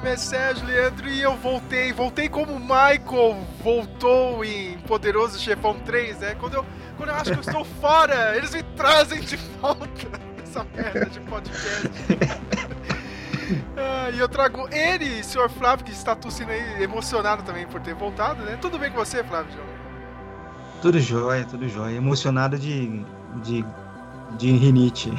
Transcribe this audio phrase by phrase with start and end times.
[0.00, 1.92] nome é Sérgio Leandro e eu voltei.
[1.92, 6.34] Voltei como o Michael voltou em Poderoso Chefão 3, né?
[6.36, 6.66] Quando eu,
[6.96, 9.86] quando eu acho que eu estou fora, eles me trazem de volta
[10.42, 11.90] essa merda de podcast.
[13.76, 17.94] Ah, e eu trago ele, senhor Flávio, que está tossindo aí, emocionado também por ter
[17.94, 18.56] voltado, né?
[18.60, 19.52] Tudo bem com você, Flávio?
[20.80, 21.96] Tudo jóia, tudo jóia.
[21.96, 23.04] Emocionado de,
[23.42, 23.66] de
[24.38, 25.10] de rinite.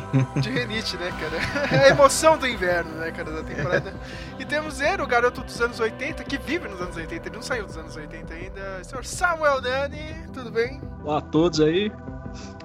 [0.42, 1.72] De rinite, né, cara?
[1.84, 3.94] É a emoção do inverno, né, cara, da temporada.
[4.40, 7.42] E temos ele, o garoto dos anos 80, que vive nos anos 80, ele não
[7.42, 8.84] saiu dos anos 80 ainda.
[8.84, 10.82] Senhor Samuel Dani, tudo bem?
[11.04, 11.92] Olá a todos aí.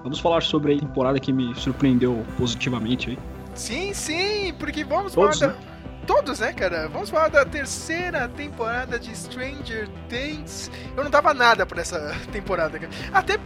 [0.03, 3.19] Vamos falar sobre a temporada que me surpreendeu positivamente aí.
[3.55, 5.59] Sim, sim, porque vamos todos, falar da...
[5.59, 5.67] né?
[6.07, 6.89] Todos, né, cara?
[6.89, 10.71] Vamos falar da terceira temporada de Stranger Things.
[10.97, 12.93] Eu não dava nada pra essa temporada, cara.
[13.13, 13.39] Até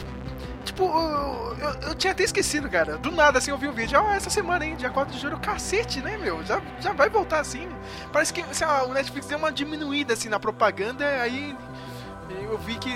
[0.63, 2.97] Tipo, eu, eu, eu, tinha até esquecido, cara.
[2.97, 3.99] Do nada, assim, eu vi um vídeo.
[3.99, 4.75] Ah, essa semana, hein?
[4.75, 5.39] Dia 4 de julho.
[5.39, 6.43] Cacete, né, meu?
[6.43, 7.67] Já, já vai voltar assim.
[8.11, 11.05] Parece que assim, o Netflix deu uma diminuída, assim, na propaganda.
[11.21, 11.55] Aí
[12.29, 12.91] eu vi que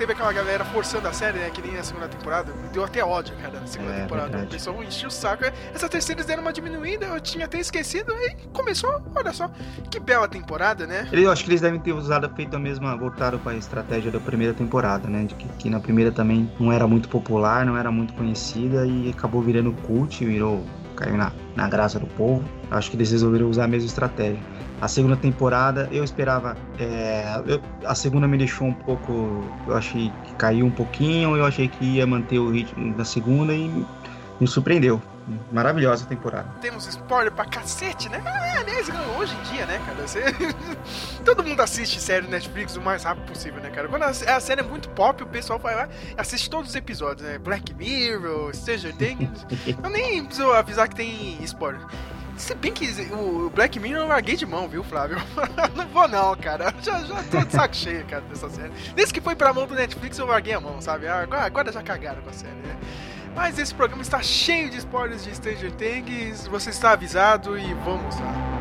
[0.00, 1.50] teve aquela galera forçando a série, né?
[1.50, 2.50] Que nem a segunda temporada.
[2.54, 4.28] Me deu até ódio, cara, na segunda é, temporada.
[4.28, 4.46] Verdade.
[4.46, 5.44] O pessoal encheu o saco.
[5.74, 8.10] Essa terceira eles deram uma diminuída, eu tinha até esquecido.
[8.14, 9.50] E começou, olha só,
[9.90, 11.06] que bela temporada, né?
[11.12, 14.18] Eu acho que eles devem ter usado, feito a mesma, voltaram para a estratégia da
[14.18, 15.24] primeira temporada, né?
[15.24, 19.10] De que, que, na primeira também não era muito popular, não era muito conhecida e
[19.10, 20.64] acabou virando cult, virou,
[21.00, 22.44] caiu na, na graça do povo.
[22.70, 24.40] Acho que eles resolveram usar a mesma estratégia.
[24.80, 26.56] A segunda temporada eu esperava.
[26.78, 29.44] É, eu, a segunda me deixou um pouco.
[29.66, 31.36] Eu achei que caiu um pouquinho.
[31.36, 33.68] Eu achei que ia manter o ritmo da segunda e
[34.40, 35.00] me surpreendeu.
[35.52, 36.48] Maravilhosa temporada.
[36.60, 38.22] Temos spoiler pra cacete, né?
[38.24, 40.06] Ah, aliás, hoje em dia, né, cara?
[40.06, 40.22] Você...
[41.24, 43.88] Todo mundo assiste série Netflix o mais rápido possível, né, cara?
[43.88, 47.26] Quando a, série é muito pop, o pessoal vai lá e assiste todos os episódios,
[47.26, 47.38] né?
[47.38, 49.46] Black Mirror, Stranger Things.
[49.82, 51.80] eu nem preciso avisar que tem spoiler.
[52.36, 55.18] Se bem que o Black Mirror eu larguei de mão, viu, Flávio?
[55.76, 56.74] não vou não, cara.
[56.80, 58.72] Já, já tô de saco cheio, cara, dessa série.
[58.94, 61.06] Desde que foi pra mão do Netflix eu larguei a mão, sabe?
[61.06, 62.76] Agora, agora já cagaram com a série, né?
[63.34, 66.46] Mas esse programa está cheio de spoilers de Stranger Things.
[66.46, 68.59] Você está avisado e vamos lá.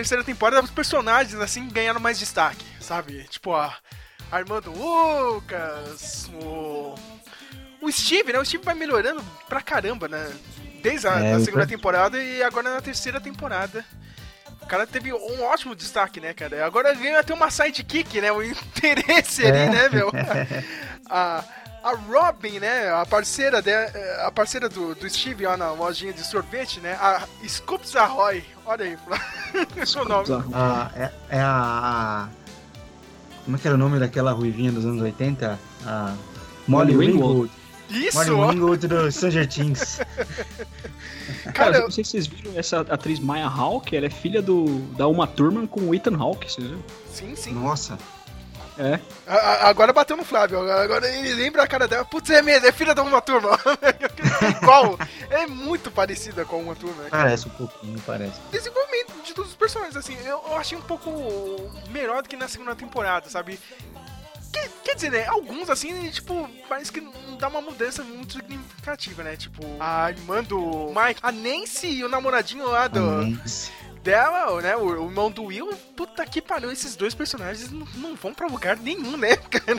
[0.00, 3.24] Terceira temporada os personagens assim ganharam mais destaque, sabe?
[3.24, 3.76] Tipo a
[4.32, 6.94] Armando Lucas, o
[7.82, 8.38] o Steve, né?
[8.38, 10.32] O Steve vai melhorando pra caramba, né?
[10.82, 13.84] Desde a, é, segunda temporada e agora na terceira temporada.
[14.62, 16.64] O cara teve um ótimo destaque, né, cara?
[16.64, 18.32] Agora ganha até uma sidekick, né?
[18.32, 19.68] O interesse ali, é.
[19.68, 20.10] né, meu?
[21.08, 21.44] a,
[21.82, 26.22] a Robin, né, a parceira, de, a parceira do, do Steve lá na lojinha de
[26.22, 28.96] sorvete, né, a Scoops Ahoy, olha aí,
[29.86, 30.28] seu nome.
[30.52, 32.28] Ah, é, é a,
[33.44, 35.58] Como é que era o nome daquela ruivinha dos anos 80?
[35.84, 36.14] A
[36.68, 37.50] Molly Ringwald.
[37.90, 38.16] Isso!
[38.16, 40.00] Molly Ringwald do Stranger Things.
[41.42, 41.82] Cara, Cara eu...
[41.82, 45.26] não sei se vocês viram essa atriz Maya Hawke, ela é filha do, da Uma
[45.26, 46.82] Thurman com o Ethan Hawke, vocês viram?
[47.12, 47.52] Sim, sim.
[47.52, 47.98] Nossa.
[48.80, 48.98] É.
[49.62, 50.58] agora bateu no Flávio.
[50.70, 52.04] Agora ele lembra a cara dela.
[52.04, 53.58] Putz, é mesmo, é filha da uma turma.
[54.62, 54.98] Igual.
[55.28, 57.04] É muito parecida com uma turma.
[57.10, 58.40] Parece um pouquinho, parece.
[58.50, 61.10] Desenvolvimento de todos os personagens, assim, eu, eu achei um pouco
[61.90, 63.60] melhor do que na segunda temporada, sabe?
[64.52, 65.26] Quer, quer, dizer, né?
[65.26, 69.36] Alguns, assim, tipo, parece que não dá uma mudança muito significativa, né?
[69.36, 73.00] Tipo, a irmã do Mike, a Nancy e o namoradinho lá do.
[74.02, 78.14] Dela, né, o, o irmão do Will, puta que pariu, esses dois personagens não, não
[78.16, 79.78] vão pra lugar nenhum, né, cara?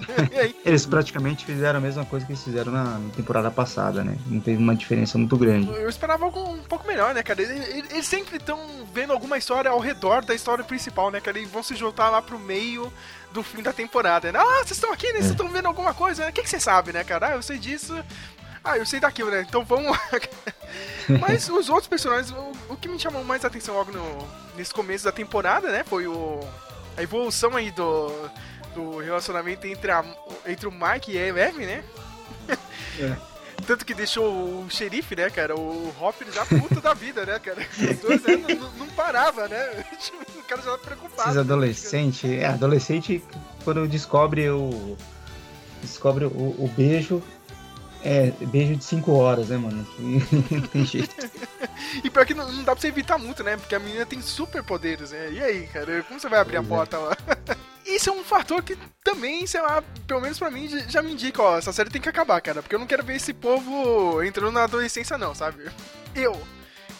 [0.63, 4.17] Eles praticamente fizeram a mesma coisa que eles fizeram na, temporada passada, né?
[4.27, 5.69] Não teve uma diferença muito grande.
[5.69, 7.41] Eu esperava algo um pouco melhor, né, cara?
[7.41, 8.59] Eles, eles sempre estão
[8.93, 11.39] vendo alguma história ao redor da história principal, né, cara?
[11.39, 12.93] Eles vão se juntar lá pro meio
[13.31, 14.39] do fim da temporada, né?
[14.39, 15.19] Ah, vocês estão aqui, né?
[15.19, 15.51] Vocês estão é.
[15.51, 16.29] vendo alguma coisa, né?
[16.29, 17.29] O que, que você sabe, né, cara?
[17.29, 17.95] Ah, eu sei disso,
[18.63, 19.45] ah, eu sei daquilo, né?
[19.47, 19.97] Então vamos.
[21.19, 25.03] Mas os outros personagens, o, o, que me chamou mais atenção logo no, nesse começo
[25.03, 25.83] da temporada, né?
[25.83, 26.39] Foi o,
[26.95, 28.11] a evolução aí do,
[28.75, 30.03] do relacionamento entre, a,
[30.45, 31.83] entre o Mike e a Eleven, né?
[32.99, 33.15] É.
[33.65, 35.55] Tanto que deixou o xerife, né, cara?
[35.55, 37.61] O Hopper já puto da vida, né, cara?
[37.61, 39.85] Os dois né, não, não, parava, né?
[40.47, 41.25] caras já preocupados.
[41.25, 43.23] Esses adolescentes, é, adolescente
[43.63, 44.97] quando descobre o.
[45.81, 47.23] Descobre o, o beijo,
[48.03, 49.87] é, beijo de 5 horas, né, mano?
[49.99, 51.15] Não tem jeito.
[52.03, 53.57] e pior que não, não, dá pra você evitar muito, né?
[53.57, 55.31] Porque a menina tem super poderes, né?
[55.31, 56.03] E aí, cara?
[56.03, 56.77] Como você vai abrir pois a é.
[56.77, 56.99] porta é.
[56.99, 57.17] lá?
[57.85, 61.41] Isso é um fator que também, sei lá, pelo menos pra mim, já me indica,
[61.41, 62.61] ó, essa série tem que acabar, cara.
[62.61, 65.65] Porque eu não quero ver esse povo entrando na adolescência, não, sabe?
[66.15, 66.39] Eu,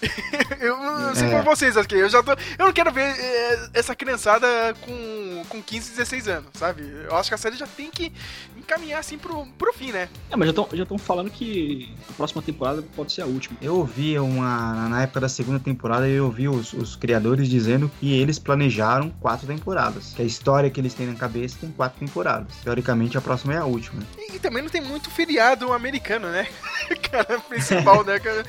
[0.60, 1.38] eu não sei é.
[1.38, 2.32] por vocês aqui, eu já tô.
[2.32, 4.48] Eu não quero ver é, essa criançada
[4.82, 6.82] com, com 15, 16 anos, sabe?
[6.82, 8.12] Eu acho que a série já tem que
[8.58, 10.08] encaminhar assim pro, pro fim, né?
[10.30, 13.58] É, mas já estão já falando que a próxima temporada pode ser a última.
[13.62, 14.90] Eu ouvi uma.
[14.90, 19.46] Na época da segunda temporada, eu ouvi os, os criadores dizendo que eles planejaram quatro
[19.48, 20.14] temporadas.
[20.16, 22.54] Que a história que eles têm na cabeça tem quatro temporadas.
[22.64, 24.02] Teoricamente, a próxima é a última.
[24.34, 26.48] E, também não tem muito feriado americano, né?
[27.12, 28.44] cara principal, né, cara?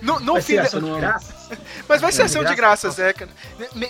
[0.00, 1.34] Não, não feriado ação de graças.
[1.88, 3.30] Mas vai ser ação de graças, é, cara.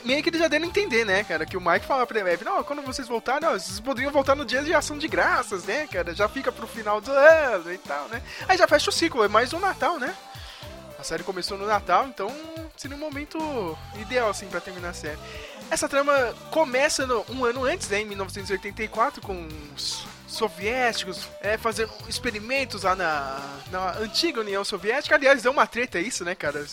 [0.04, 1.46] Meio que eles já deram a entender, né, cara?
[1.46, 4.44] Que o Mike fala pra ele, não, quando vocês voltarem, não, vocês poderiam voltar no
[4.44, 6.14] dia de ação de graças, né, cara?
[6.14, 8.22] Já fica pro final do ano e tal, né?
[8.48, 10.14] Aí já fecha o ciclo, é mais um Natal, né?
[10.98, 12.34] A série começou no Natal, então
[12.76, 15.18] seria um momento ideal, assim, pra terminar a série.
[15.70, 21.92] Essa trama começa no, um ano antes, né, em 1984, com os soviéticos é, fazendo
[22.08, 23.40] experimentos lá na,
[23.70, 25.14] na antiga União Soviética.
[25.14, 26.64] Aliás, deu uma treta isso, né, cara?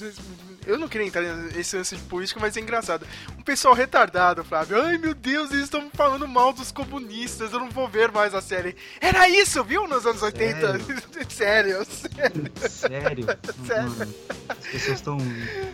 [0.65, 3.05] Eu não queria entrar nesse lance de política, mas é engraçado.
[3.37, 4.81] Um pessoal retardado, Flávio.
[4.81, 7.51] Ai, meu Deus, eles estão falando mal dos comunistas.
[7.51, 8.75] Eu não vou ver mais a série.
[8.99, 10.79] Era isso, viu, nos anos 80?
[11.29, 11.85] Sério?
[11.85, 12.51] sério, sério.
[12.69, 13.25] Sério?
[13.65, 14.15] sério.
[14.49, 15.17] As pessoas estão...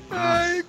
[0.10, 0.63] Ai,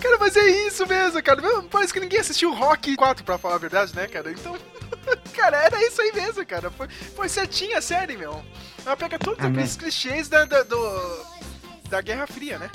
[0.00, 1.42] cara, mas é isso mesmo, cara.
[1.70, 4.30] Parece que ninguém assistiu Rock 4, pra falar a verdade, né, cara?
[4.30, 4.56] Então...
[5.34, 6.70] cara, era isso aí mesmo, cara.
[6.70, 8.42] Foi, foi certinha a série, meu.
[8.84, 11.26] Ela pega todos ah, aqueles clichês da, da, do,
[11.88, 12.70] da Guerra Fria, né?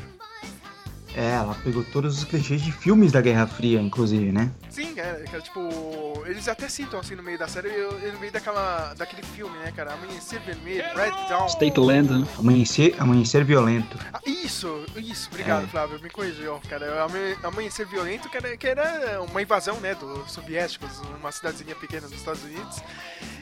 [1.15, 4.49] É, ela pegou todos os clichês de filmes da Guerra Fria, inclusive, né?
[4.71, 7.69] Sim, é, é tipo, eles até citam assim no meio da série,
[8.13, 9.93] no meio daquela, daquele filme, né, cara?
[9.93, 11.45] Amanhecer Vermelho, Red Dawn.
[11.47, 12.27] State Land, né?
[12.39, 13.97] Amanhecer, amanhecer Violento.
[14.13, 15.67] Ah, isso, isso, obrigado, é.
[15.67, 17.05] Flávio, me corrigiu, cara.
[17.43, 22.17] Amanhecer Violento, que era, que era uma invasão, né, dos soviéticos, uma cidadezinha pequena dos
[22.17, 22.77] Estados Unidos.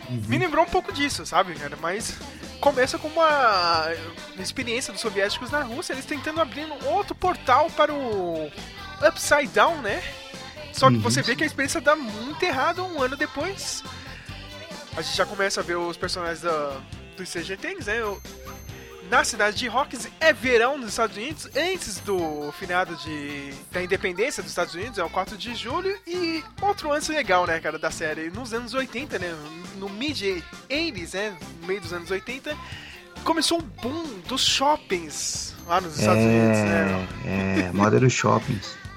[0.10, 0.24] Uhum.
[0.28, 1.78] Me lembrou um pouco disso, sabe, cara?
[1.80, 2.18] Mas
[2.60, 3.88] começa com uma
[4.40, 8.52] experiência dos soviéticos na Rússia, eles tentando abrir um outro portal para o
[9.08, 10.02] Upside Down, né?
[10.74, 11.02] Só que uhum.
[11.02, 13.84] você vê que a experiência dá muito errado um ano depois.
[14.96, 16.78] A gente já começa a ver os personagens da,
[17.18, 18.02] dos CGTs, né?
[19.10, 24.44] na cidade de Hawkins é verão nos Estados Unidos, antes do finado de, da independência
[24.44, 27.90] dos Estados Unidos, é o 4 de julho, e outro lance legal, né, cara, da
[27.90, 29.36] série, nos anos 80, né,
[29.78, 32.56] no mid-80s, né, no meio dos anos 80,
[33.24, 37.08] começou o boom dos shoppings lá nos Estados é, Unidos, né?
[37.26, 38.78] É, moda dos shoppings.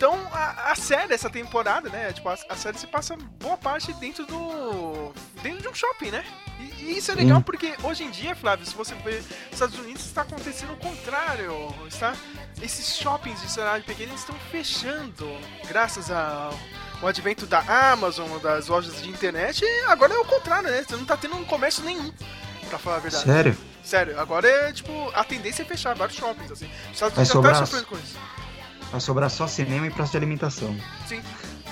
[0.00, 2.10] Então, a, a, série, essa temporada, né?
[2.10, 5.12] Tipo, a, a, série se passa boa parte dentro do.
[5.42, 6.24] dentro de um shopping, né?
[6.58, 9.78] E, e isso é legal porque hoje em dia, Flávio, se você ver nos Estados
[9.78, 11.52] Unidos, está acontecendo o contrário.
[11.86, 12.14] Está,
[12.62, 15.28] esses shoppings de cidade pequena estão fechando.
[15.68, 16.58] Graças ao
[17.02, 17.60] o advento da
[17.92, 20.82] Amazon, das lojas de internet, agora é o contrário, né?
[20.82, 22.10] Você não tá tendo um comércio nenhum,
[22.70, 23.24] pra falar a verdade.
[23.24, 23.56] Sério?
[23.84, 26.70] Sério, agora é tipo, a tendência é fechar vários shoppings, assim.
[26.86, 28.18] Os Estados Unidos já tá sofrendo com isso.
[28.90, 30.74] Vai sobrar só cinema e praça de alimentação.
[31.06, 31.22] Sim,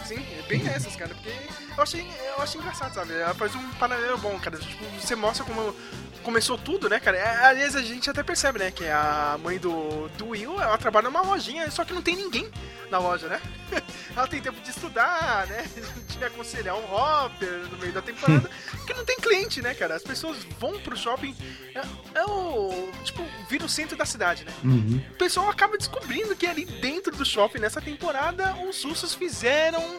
[0.05, 1.31] sim, é bem essas, cara, porque
[1.77, 2.07] eu achei,
[2.37, 3.13] eu achei engraçado, sabe?
[3.13, 4.57] Ela faz um paralelo bom, cara.
[4.59, 5.75] Tipo, você mostra como
[6.23, 7.17] começou tudo, né, cara?
[7.17, 11.09] É, aliás, a gente até percebe, né, que a mãe do, do Will, ela trabalha
[11.09, 12.51] numa lojinha, só que não tem ninguém
[12.91, 13.41] na loja, né?
[14.17, 15.65] ela tem tempo de estudar, né?
[16.19, 19.95] De aconselhar um Hopper no meio da temporada, porque não tem cliente, né, cara?
[19.95, 21.35] As pessoas vão pro shopping,
[21.75, 24.53] é, é o, tipo, vira o centro da cidade, né?
[24.65, 25.01] Uhum.
[25.13, 29.99] O pessoal acaba descobrindo que ali dentro do shopping, nessa temporada, os russos fizeram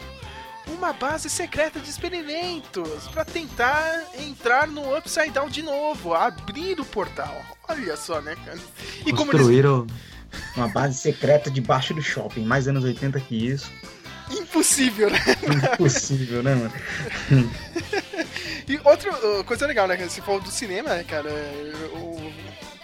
[0.74, 6.86] uma base secreta de experimentos para tentar entrar no Upside Down de novo, abrir o
[6.86, 7.42] portal.
[7.68, 8.60] Olha só, né, cara?
[9.06, 9.88] E Construíram
[10.32, 10.56] eles...
[10.56, 13.72] uma base secreta debaixo do shopping, mais anos 80 que isso.
[14.32, 15.20] Impossível, né?
[15.74, 16.74] Impossível, né, mano?
[18.68, 19.98] e outra coisa legal, né?
[19.98, 21.30] Você falou do cinema, né, cara?
[21.94, 22.32] O,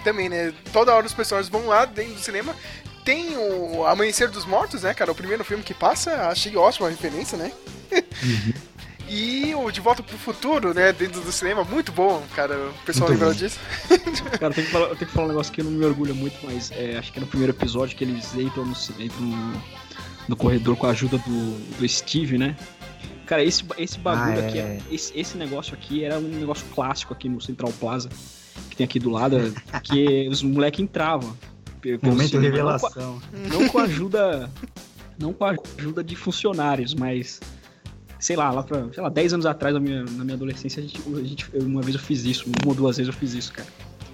[0.04, 0.54] também, né?
[0.74, 2.56] Toda hora os pessoas vão lá dentro do cinema
[3.06, 5.12] tem o Amanhecer dos Mortos, né, cara?
[5.12, 7.52] O primeiro filme que passa, achei ótima a referência, né?
[7.92, 8.54] Uhum.
[9.08, 12.58] E o De Volta pro Futuro, né, dentro do cinema, muito bom, cara.
[12.70, 13.60] O pessoal lembrou disso.
[14.40, 16.36] cara, tem que, falar, eu tenho que falar um negócio que não me orgulha muito,
[16.44, 19.62] mas é, acho que é no primeiro episódio que eles entram no, entram no,
[20.30, 22.56] no corredor com a ajuda do, do Steve, né?
[23.28, 24.80] Cara, esse, esse bagulho ah, aqui, é.
[24.92, 28.10] esse, esse negócio aqui era um negócio clássico aqui no Central Plaza,
[28.72, 31.38] que tem aqui do lado, que os moleques entravam.
[32.02, 33.22] Momento de revelação.
[33.32, 34.50] Não com, não com ajuda
[35.18, 37.40] Não com a ajuda de funcionários, mas
[38.20, 40.84] sei lá, lá pra, sei lá, 10 anos atrás, na minha, na minha adolescência, a
[40.84, 43.54] gente, a gente, uma vez eu fiz isso, uma ou duas vezes eu fiz isso,
[43.54, 43.68] cara.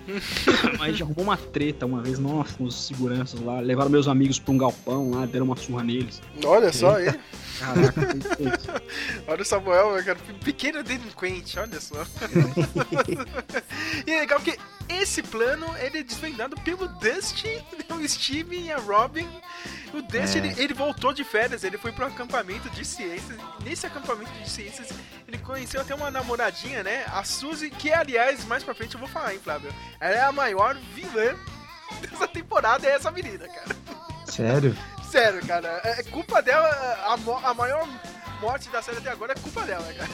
[0.77, 4.07] Mas a gente arrumou uma treta uma vez, nossa, com os seguranças lá, levaram meus
[4.07, 6.21] amigos pra um galpão lá, deram uma surra neles.
[6.43, 7.13] Olha só aí.
[7.59, 8.01] Caraca,
[9.27, 11.95] Olha o Samuel, cara, pequeno delinquente, olha só.
[14.05, 14.57] e é legal que
[14.97, 19.27] esse plano ele é desvendado pelo Dusty, o Steve e a Robin.
[19.93, 20.41] O Dusty, é.
[20.45, 23.37] ele, ele, voltou de férias, ele foi para um acampamento de ciências.
[23.63, 24.89] Nesse acampamento de ciências,
[25.27, 27.05] ele conheceu até uma namoradinha, né?
[27.07, 29.73] A Suzy, que aliás, mais pra frente eu vou falar, hein, Flávio?
[29.99, 31.35] Ela é a maior vilã
[32.01, 33.75] dessa temporada, é essa menina, cara.
[34.25, 34.77] Sério?
[35.09, 35.81] Sério, cara.
[35.83, 37.87] É, é culpa dela, a, a maior
[38.39, 40.09] morte da série até agora é culpa dela, cara.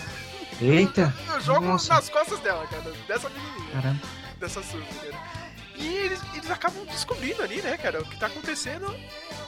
[0.60, 1.14] Eita!
[1.34, 1.94] Eu jogo Nossa.
[1.94, 3.72] nas costas dela, cara, dessa menininha.
[3.74, 4.27] Caramba.
[4.40, 5.48] Dessa Suzy, cara.
[5.76, 8.92] E eles, eles acabam descobrindo ali, né, cara, o que tá acontecendo.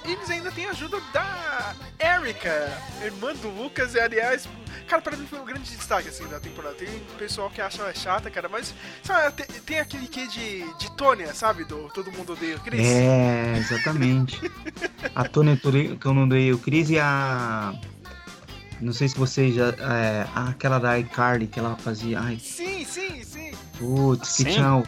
[0.05, 2.71] E eles ainda têm a ajuda da Erika,
[3.03, 4.47] irmã do Lucas, e aliás,
[4.87, 6.75] cara, pra mim foi um grande destaque, assim, da temporada.
[6.75, 10.91] Tem pessoal que acha ela chata, cara, mas, sabe, tem, tem aquele quê de, de
[10.95, 12.85] Tônia, sabe, do Todo Mundo Odeia o Chris.
[12.85, 14.39] É, exatamente.
[15.15, 17.73] a Tônia que eu não odeio o Chris e a...
[18.79, 19.67] Não sei se você já.
[19.71, 22.21] É, aquela da iCarly que ela fazia.
[22.21, 22.39] Ai.
[22.39, 23.51] Sim, sim, sim.
[23.79, 24.83] Putz, que tchau.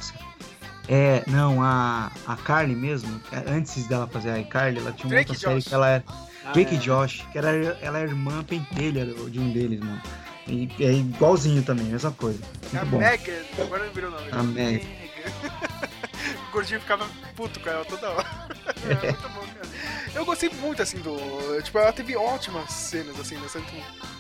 [0.88, 5.32] É, não, a, a Carly mesmo, antes dela fazer a iCarly, ela tinha uma Drake
[5.32, 6.04] outra série que ela era.
[6.44, 6.78] Ah, Drake é.
[6.78, 7.50] Josh, que era,
[7.82, 10.02] ela é irmã pentelha de um deles, mano.
[10.48, 12.40] E é igualzinho também, mesma coisa.
[12.62, 12.98] Muito a bom.
[12.98, 14.28] Megan, agora não virou o nome.
[14.32, 14.86] A Megan.
[16.50, 18.28] o gordinho ficava puto com ela toda hora.
[18.82, 19.12] É.
[19.12, 19.70] muito bom, cara.
[20.16, 21.16] Eu gostei muito, assim, do.
[21.62, 23.62] Tipo, ela teve ótimas cenas, assim, nessa,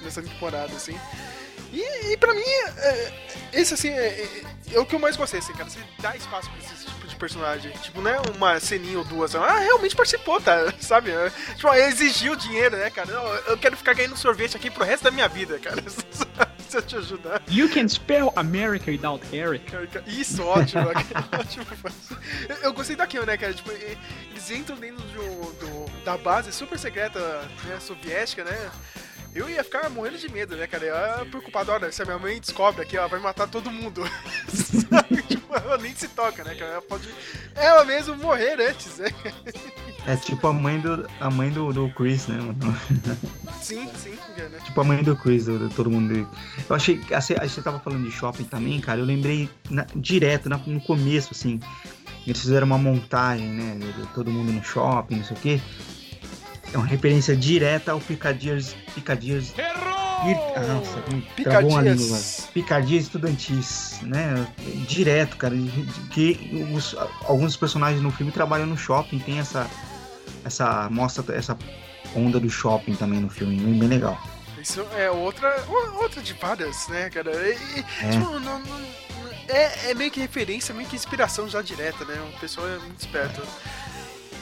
[0.03, 0.95] nessa temporada, assim.
[1.71, 3.13] E, e pra mim, é,
[3.53, 5.69] esse assim, é, é, é, o que eu mais gostei, assim, cara.
[5.69, 7.71] Você dá espaço pra esse tipo de personagem.
[7.73, 9.35] Tipo, não é uma ceninha ou duas.
[9.35, 10.73] Ah, realmente participou, tá?
[10.79, 11.11] Sabe?
[11.55, 13.11] Tipo, exigiu dinheiro, né, cara?
[13.11, 15.81] Não, eu quero ficar ganhando sorvete aqui pro resto da minha vida, cara.
[16.67, 17.41] Se eu te ajudar.
[17.49, 19.65] You can spell America without Eric.
[20.07, 20.87] Isso, ótimo.
[21.37, 21.65] ótimo.
[22.61, 23.53] Eu gostei daquilo, né, cara?
[23.53, 27.19] Tipo, eles entram dentro do, do da base super secreta
[27.65, 28.71] né, soviética, né?
[29.33, 30.85] Eu ia ficar morrendo de medo, né, cara?
[30.85, 34.03] Eu ia preocupado, olha, se a minha mãe descobre aqui, ela vai matar todo mundo.
[35.27, 36.73] tipo, ela nem se toca, né, cara?
[36.73, 37.09] Ela pode
[37.55, 39.07] ela mesmo morrer antes, né?
[40.05, 42.57] É tipo a mãe do, a mãe do, do Chris, né, mano?
[43.61, 44.59] Sim, sim, né?
[44.65, 46.27] Tipo a mãe do Chris, do, do todo mundo.
[46.69, 50.57] Eu achei, assim, você tava falando de shopping também, cara, eu lembrei na, direto, na,
[50.57, 51.59] no começo, assim,
[52.25, 55.61] eles fizeram uma montagem, né, de todo mundo no shopping, não sei o quê.
[56.73, 58.75] É uma referência direta ao Picadias.
[58.93, 59.53] Picadias.
[60.55, 61.01] Ah, nossa,
[61.35, 62.49] Picadias.
[62.53, 64.47] Picadias estudantis, né?
[64.87, 65.55] Direto, cara.
[66.11, 69.69] Que os, alguns personagens no filme trabalham no shopping, tem essa.
[70.45, 70.89] Essa.
[70.89, 71.57] Mostra essa
[72.15, 74.21] onda do shopping também no filme, bem legal.
[74.61, 75.63] Isso é outra.
[75.99, 77.31] Outra de várias, né, cara?
[77.31, 78.09] E, é.
[78.11, 78.61] Tipo, não, não,
[79.51, 82.15] é, é meio que referência, meio que inspiração já direta, né?
[82.33, 83.41] O pessoal é muito esperto.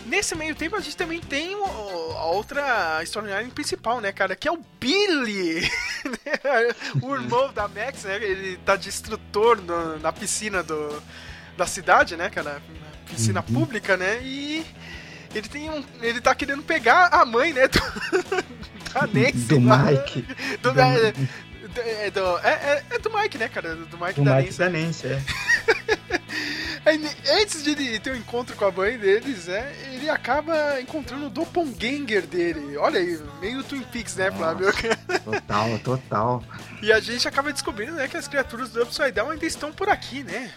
[0.05, 4.35] Nesse meio tempo a gente também tem o, a outra storyline principal, né, cara?
[4.35, 5.69] Que é o Billy!
[5.99, 6.73] Né?
[7.01, 8.15] o irmão da Max, né?
[8.23, 11.03] Ele tá de instrutor no, na piscina do,
[11.57, 12.61] da cidade, né, cara?
[13.05, 13.53] Piscina uhum.
[13.53, 14.21] pública, né?
[14.23, 14.65] E
[15.35, 15.83] ele tem um.
[16.01, 17.67] Ele tá querendo pegar a mãe, né?
[17.69, 19.37] Do, da Nancy.
[19.45, 20.21] Do lá, Mike.
[20.63, 21.13] Do, do, é,
[22.05, 23.75] é, do, é, é, é, do Mike, né, cara?
[23.75, 24.57] Do Mike do da Mike Nancy.
[24.57, 25.21] da Nancy, é.
[26.85, 26.99] Aí,
[27.39, 32.25] antes de ter um encontro com a mãe deles, né, ele acaba encontrando o doppelganger
[32.25, 32.77] dele.
[32.77, 34.67] Olha aí, meio Twin Peaks, né, Flávio?
[35.23, 36.43] Total, total.
[36.81, 39.89] E a gente acaba descobrindo, né, que as criaturas do Upside Down ainda estão por
[39.89, 40.49] aqui, né?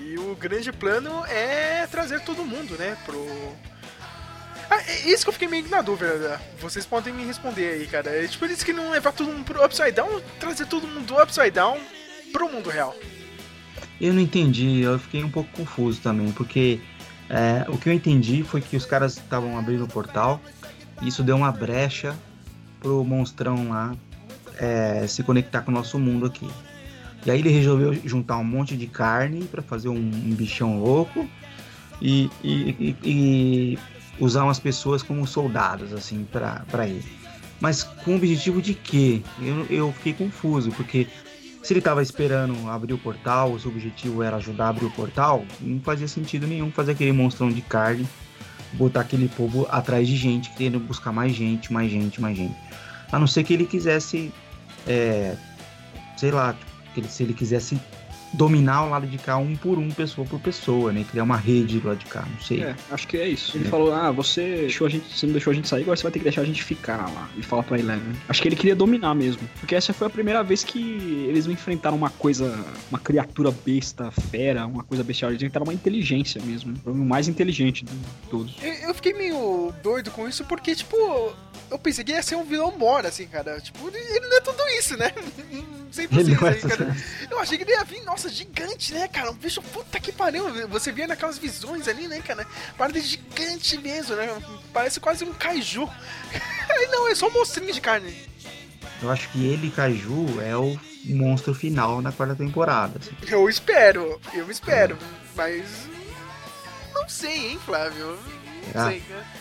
[0.00, 3.22] E o grande plano é trazer todo mundo, né, pro...
[4.70, 6.16] Ah, é isso que eu fiquei meio na dúvida.
[6.16, 6.40] Né?
[6.58, 8.08] Vocês podem me responder aí, cara.
[8.08, 11.22] É, tipo, eles que não levar todo mundo pro Upside Down, trazer todo mundo do
[11.22, 11.78] Upside Down
[12.32, 12.96] pro mundo real.
[14.00, 16.80] Eu não entendi, eu fiquei um pouco confuso também, porque
[17.30, 20.40] é, o que eu entendi foi que os caras estavam abrindo o portal,
[21.00, 22.16] e isso deu uma brecha
[22.80, 23.94] pro monstrão lá
[24.58, 26.48] é, se conectar com o nosso mundo aqui.
[27.24, 31.28] E aí ele resolveu juntar um monte de carne para fazer um, um, bichão louco
[32.00, 33.78] e, e, e, e,
[34.18, 37.04] usar umas pessoas como soldados, assim, para ele.
[37.60, 39.22] Mas com o objetivo de quê?
[39.40, 41.06] Eu, eu fiquei confuso, porque
[41.62, 44.90] se ele estava esperando abrir o portal, o seu objetivo era ajudar a abrir o
[44.90, 48.06] portal, não fazia sentido nenhum fazer aquele monstrão de carne,
[48.72, 52.56] botar aquele povo atrás de gente, querendo buscar mais gente, mais gente, mais gente.
[53.12, 54.32] A não ser que ele quisesse,
[54.86, 55.36] é,
[56.16, 56.54] sei lá,
[57.08, 57.78] se ele quisesse
[58.32, 61.04] dominar o lado de cá um por um, pessoa por pessoa, né?
[61.10, 62.62] Criar uma rede do lado de cá, não sei.
[62.62, 63.56] É, acho que é isso.
[63.56, 63.68] Ele é.
[63.68, 66.12] falou, ah, você deixou a gente, você não deixou a gente sair, agora você vai
[66.12, 67.28] ter que deixar a gente ficar lá.
[67.36, 68.12] E fala pra Eleven.
[68.28, 69.42] Acho que ele queria dominar mesmo.
[69.58, 74.66] Porque essa foi a primeira vez que eles enfrentaram uma coisa, uma criatura besta, fera,
[74.66, 75.30] uma coisa bestial.
[75.30, 76.74] Eles enfrentaram uma inteligência mesmo.
[76.84, 77.92] O mais inteligente de
[78.30, 78.56] todos.
[78.82, 80.96] Eu fiquei meio doido com isso, porque, tipo,
[81.70, 83.60] eu pensei que ia ser um vilão mora, assim, cara.
[83.60, 85.12] Tipo, ele não é tudo isso, né?
[85.92, 86.96] Sem vocês é aí, cara.
[87.30, 89.30] Eu achei que ele ia vir, nossa, gigante, né, cara?
[89.30, 90.68] Um bicho, puta que pariu.
[90.68, 92.46] Você via naquelas visões ali, né, cara?
[92.76, 94.42] Parada gigante mesmo, né?
[94.72, 95.32] Parece quase um.
[95.40, 98.14] Aí não, é só um monstrinho de carne.
[99.02, 102.98] Eu acho que ele, kaiju, é o monstro final na quarta temporada.
[102.98, 103.16] Assim.
[103.28, 104.98] Eu espero, eu espero.
[105.34, 105.88] Mas.
[106.92, 108.18] Não sei, hein, Flávio?
[108.74, 109.39] Não sei, cara.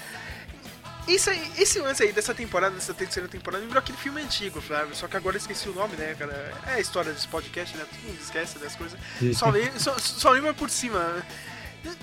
[1.09, 4.95] Isso aí, esse lance aí dessa temporada, dessa terceira temporada, lembrou aquele filme antigo, Flávio.
[4.95, 6.53] Só que agora eu esqueci o nome, né, cara?
[6.67, 7.83] É a história desse podcast, né?
[7.89, 8.99] Todo mundo esquece das coisas.
[9.35, 11.23] Só, só, só lembra por cima.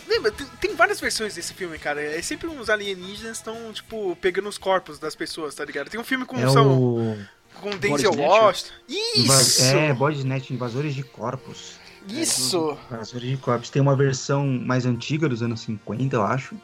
[0.09, 2.03] Lembra, tem, tem, várias versões desse filme, cara.
[2.03, 5.89] É sempre uns alienígenas estão, tipo, pegando os corpos das pessoas, tá ligado?
[5.89, 6.37] Tem um filme com.
[6.37, 7.19] É são, o...
[7.61, 8.73] Com Denzel Washington.
[8.89, 9.63] Isso!
[9.65, 11.79] É, Bodynet, Invasores de Corpos.
[12.09, 12.77] Isso!
[12.91, 13.71] É, invasores de Corpos.
[13.71, 16.57] Tem uma versão mais antiga, dos anos 50, eu acho.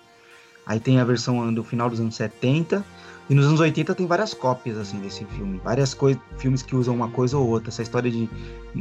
[0.67, 2.85] Aí tem a versão do final dos anos 70.
[3.31, 5.61] E nos anos 80 tem várias cópias assim desse filme.
[5.63, 5.97] Várias
[6.39, 7.71] filmes que usam uma coisa ou outra.
[7.71, 8.29] Essa história de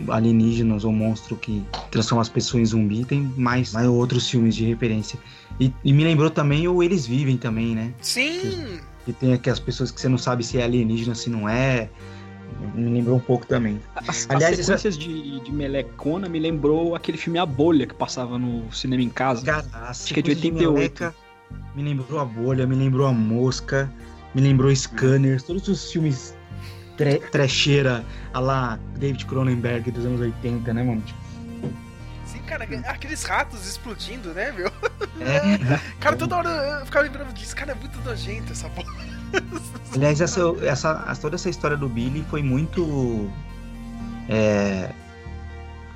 [0.09, 4.65] alienígenas ou monstro que transforma as pessoas em zumbi tem mais, mais outros filmes de
[4.65, 5.19] referência.
[5.59, 7.93] E, e me lembrou também o Eles Vivem também, né?
[8.01, 8.39] Sim!
[8.41, 11.47] Que, que tem aqui as pessoas que você não sabe se é alienígena, se não
[11.47, 11.89] é
[12.75, 13.79] me lembrou um pouco também.
[13.95, 14.99] As, Aliás, as sequências essa...
[14.99, 19.45] de, de Melecona me lembrou aquele filme A Bolha que passava no cinema em casa.
[19.45, 20.59] Cara, Acho que é de 88.
[20.59, 21.15] De Meleca,
[21.75, 23.91] me lembrou a bolha, me lembrou a mosca,
[24.33, 26.35] me lembrou Scanners, todos os filmes
[26.97, 31.03] tre trecheira a lá David Cronenberg dos anos 80, né, mano?
[32.25, 34.67] Sim, cara, aqueles ratos explodindo, né, meu?
[35.19, 35.79] É.
[35.99, 38.93] cara, toda hora eu ficava lembrando disso, cara, é muito nojento essa porra.
[39.93, 43.29] Aliás, essa, essa, toda essa história do Billy foi muito.
[44.29, 44.91] É,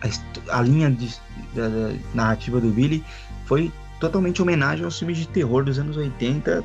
[0.02, 1.16] a, a linha de,
[1.54, 3.04] da, da narrativa do Billy
[3.46, 6.64] foi totalmente homenagem aos filmes de terror dos anos 80.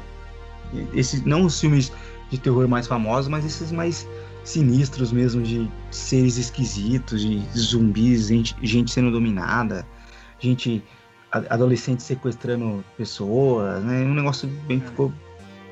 [0.95, 1.93] Esses, não os filmes
[2.31, 4.07] de terror mais famosos, mas esses mais
[4.45, 9.87] sinistros mesmo, de seres esquisitos, de zumbis, gente, gente sendo dominada,
[10.39, 10.83] gente,
[11.31, 14.03] adolescentes sequestrando pessoas, né?
[14.03, 14.89] Um negócio bem, é.
[14.89, 15.13] ficou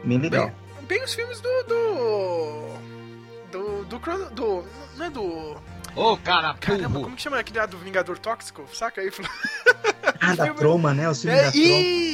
[0.05, 0.47] bem legal.
[0.47, 1.49] Bem, bem os filmes do.
[1.65, 2.69] do.
[3.53, 3.85] do.
[3.85, 4.65] do, do
[4.97, 5.57] não é do
[5.99, 8.65] Ô, oh, cara, Caramba, como que chama aquele do Vingador Tóxico?
[8.73, 9.11] Saca aí?
[10.33, 10.59] Ah, da filme...
[10.59, 11.09] Troma, né?
[11.09, 12.09] Os filmes é, da Troma.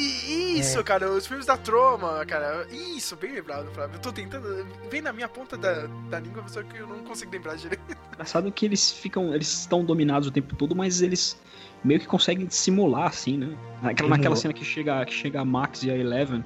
[0.59, 0.83] Isso, é.
[0.83, 2.66] cara, os filmes da Troma, cara.
[2.70, 3.96] Isso, bem lembrado, Flávio.
[3.96, 4.66] Eu tô tentando.
[4.90, 7.83] Vem na minha ponta da, da língua, só que eu não consigo lembrar direito.
[8.14, 9.35] Engraçado que eles ficam.
[9.35, 11.40] Eles estão dominados o tempo todo, mas eles
[11.83, 13.57] meio que conseguem simular, assim, né?
[13.83, 16.44] Naquela, naquela cena que chega, que chega a Max e a Eleven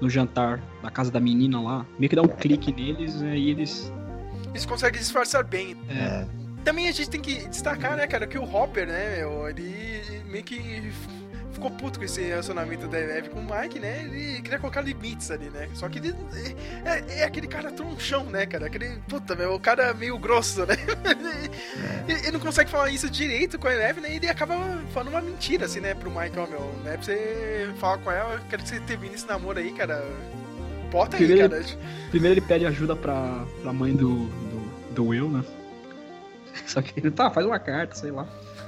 [0.00, 3.50] no jantar da casa da menina lá, meio que dá um clique neles e aí
[3.50, 3.92] eles.
[4.50, 5.76] Eles conseguem disfarçar bem.
[5.88, 10.22] É também a gente tem que destacar, né, cara, que o Hopper, né, meu, ele
[10.26, 10.92] meio que
[11.50, 14.02] ficou puto com esse relacionamento da Eve com o Mike, né?
[14.04, 15.66] Ele queria colocar limites ali, né?
[15.72, 16.14] Só que ele
[16.84, 18.66] é, é aquele cara tronchão, né, cara?
[18.66, 20.76] Aquele, puta, meu, o cara meio grosso, né?
[22.06, 24.12] Ele, ele, não consegue falar isso direito com a Eleven, né?
[24.12, 24.56] E ele acaba
[24.94, 26.92] falando uma mentira, assim, né, pro Mike, ó, meu, né?
[26.92, 30.02] Pra você falar com ela, quero que você termine esse namoro aí, cara.
[30.90, 31.64] Bota aí, primeiro, cara.
[32.10, 35.44] Primeiro ele pede ajuda pra, pra mãe do, do, do Will, né?
[36.66, 38.26] Só que ele tá, faz uma carta, sei lá.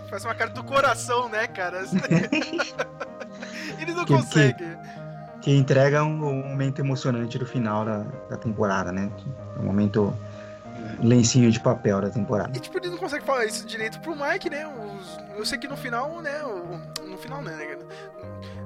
[0.08, 1.84] Faz uma carta do coração, né, cara?
[3.80, 4.64] ele não que, consegue.
[4.64, 7.98] Que, que entrega um, um, momento emocionante no final da,
[8.28, 9.10] da temporada, né?
[9.58, 10.14] Um momento
[11.02, 12.56] lencinho de papel da temporada.
[12.56, 14.66] E tipo, ele não consegue falar isso direito pro Mike, né?
[14.66, 16.42] Os, eu sei que no final, né?
[16.42, 17.78] O, no final, né?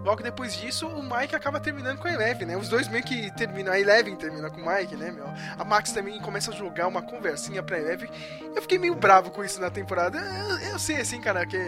[0.05, 2.57] Logo depois disso, o Mike acaba terminando com a Eleven, né?
[2.57, 3.73] Os dois meio que terminam.
[3.73, 5.27] A Eleven termina com o Mike, né, meu?
[5.59, 8.11] A Max também começa a jogar uma conversinha pra Eleven.
[8.55, 10.19] Eu fiquei meio bravo com isso na temporada.
[10.19, 11.59] Eu, eu sei, assim, cara, que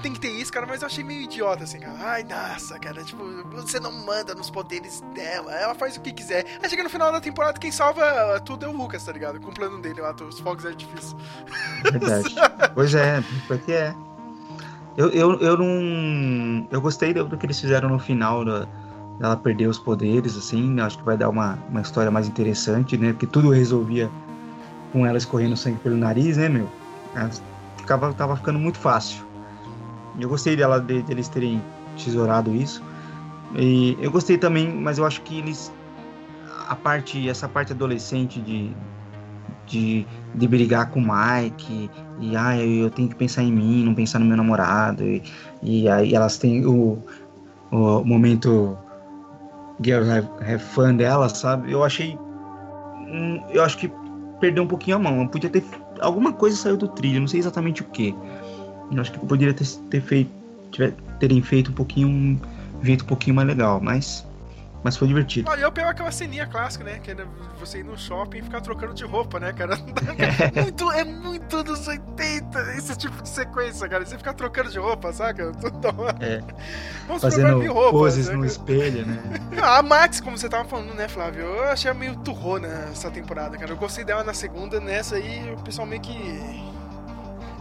[0.00, 1.96] tem que ter isso, cara, mas eu achei meio idiota, assim, cara.
[2.00, 6.46] Ai, nossa, cara, tipo, você não manda nos poderes dela, ela faz o que quiser.
[6.62, 9.40] Aí chega no final da temporada, quem salva tudo é o Lucas, tá ligado?
[9.40, 11.16] Com o plano dele lá, os fogos artifícios.
[11.82, 12.34] Verdade.
[12.74, 13.94] pois é, porque é.
[14.98, 16.66] Eu, eu, eu não.
[16.72, 18.66] Eu gostei do, que eles fizeram no final da,
[19.20, 20.80] dela perder os poderes, assim.
[20.80, 23.12] Acho que vai dar uma, uma história mais interessante, né?
[23.12, 24.10] Porque tudo resolvia
[24.92, 26.68] com ela escorrendo sangue pelo nariz, né, meu?
[27.76, 29.24] ficava, tava ficando muito fácil.
[30.18, 31.62] Eu gostei dela, de, deles terem
[31.96, 32.82] tesourado isso.
[33.54, 35.72] E eu gostei também, mas eu acho que eles.
[36.66, 38.74] A parte, essa parte adolescente de,
[39.68, 43.94] de, de brigar com o Mike, e ah, eu tenho que pensar em mim, não
[43.94, 45.22] pensar no meu namorado, e,
[45.62, 46.98] e aí elas têm o,
[47.70, 48.76] o momento
[49.80, 51.72] Girls Have, have Fun dela, sabe?
[51.72, 52.18] Eu achei.
[53.08, 53.90] Hum, eu acho que
[54.40, 55.26] perdeu um pouquinho a mão.
[55.26, 55.64] Podia ter.
[56.00, 58.14] Alguma coisa saiu do trilho, não sei exatamente o que.
[58.90, 60.30] Eu acho que poderia ter, ter feito.
[61.18, 62.08] Terem feito um pouquinho.
[62.08, 62.38] Um
[62.82, 64.27] jeito um pouquinho mais legal, mas
[64.82, 65.50] mas foi divertido.
[65.50, 66.98] Olha, eu pego aquela ceninha clássica, né?
[66.98, 67.16] Que é
[67.58, 69.76] você ir no shopping e ficar trocando de roupa, né, cara?
[70.18, 74.04] É muito, é muito dos 80 esse tipo de sequência, cara.
[74.04, 75.52] Você ficar trocando de roupa, saca?
[76.20, 76.42] É.
[77.06, 79.18] Vamos Fazendo de roupa, poses né, no espelho, né?
[79.60, 81.42] Ah, a Max, como você tava falando, né, Flávio?
[81.42, 83.70] Eu achei meio turrona essa temporada, cara.
[83.70, 86.77] Eu gostei dela na segunda, nessa aí o pessoal meio que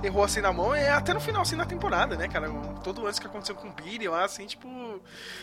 [0.04, 2.50] errou assim na mão, é até no final assim na temporada, né, cara?
[2.84, 4.68] Todo antes que aconteceu com o Billy lá, assim, tipo.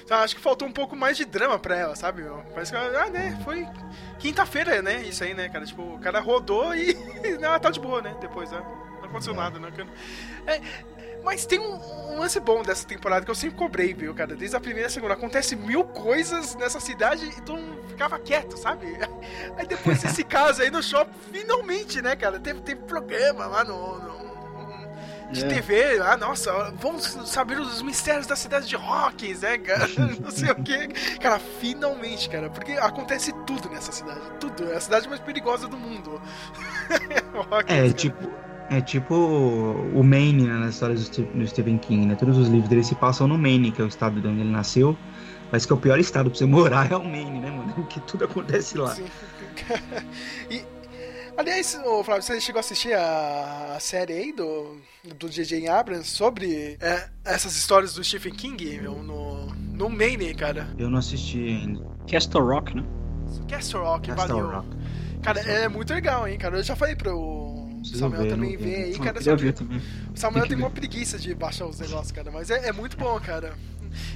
[0.08, 2.24] Acho que faltou um pouco mais de drama pra ela, sabe?
[2.52, 3.66] Parece que ela, ah, né, foi
[4.18, 5.02] quinta-feira, né?
[5.02, 5.64] Isso aí, né, cara?
[5.64, 6.96] Tipo, o cara rodou e.
[7.40, 8.16] ela tá de boa, né?
[8.20, 8.62] Depois, né?
[9.00, 9.70] Não aconteceu nada, né?
[10.46, 10.60] É,
[11.24, 14.36] mas tem um, um, lance bom dessa temporada que eu sempre cobrei, viu, cara?
[14.36, 15.14] Desde a primeira e a segunda.
[15.14, 18.86] Acontece mil coisas nessa cidade e todo mundo ficava quieto, sabe?
[19.56, 22.38] Aí depois desse caso aí no shopping, finalmente, né, cara?
[22.38, 24.33] Teve, teve programa lá no, no
[25.30, 25.48] de é.
[25.48, 26.00] TV.
[26.00, 29.88] Ah, nossa, vamos saber os mistérios da cidade de Hawkins, né, cara?
[30.20, 30.88] Não sei o que.
[31.18, 34.20] Cara, finalmente, cara, porque acontece tudo nessa cidade.
[34.40, 34.70] Tudo.
[34.70, 36.20] É a cidade mais perigosa do mundo.
[37.50, 37.92] Hawkins, é, cara.
[37.92, 38.44] tipo.
[38.70, 42.14] É tipo o Maine né, nas histórias do Stephen King, né?
[42.14, 44.50] Todos os livros dele se passam no Maine, que é o estado de onde ele
[44.50, 44.96] nasceu.
[45.52, 47.72] Mas que é o pior estado pra você morar é o Maine, né, mano?
[47.74, 48.94] Porque tudo acontece lá.
[48.94, 49.04] Sim.
[50.50, 50.64] e,
[51.36, 54.76] Aliás, ô, Flávio, você chegou a assistir a, a série aí do,
[55.18, 55.68] do J.J.
[55.68, 60.68] Abrams sobre é, essas histórias do Stephen King no, no Maine, cara?
[60.78, 61.84] Eu não assisti ainda.
[62.08, 62.84] Castle Rock, né?
[63.48, 64.50] Castle Rock, Castle valeu.
[64.50, 64.68] Rock.
[65.22, 66.58] Cara, é muito legal, hein, cara.
[66.58, 69.36] Eu já falei pro Samuel ver, também ver aí, cara.
[69.36, 69.80] ver também.
[70.14, 73.18] Samuel tem, tem uma preguiça de baixar os negócios, cara, mas é, é muito bom,
[73.20, 73.54] cara.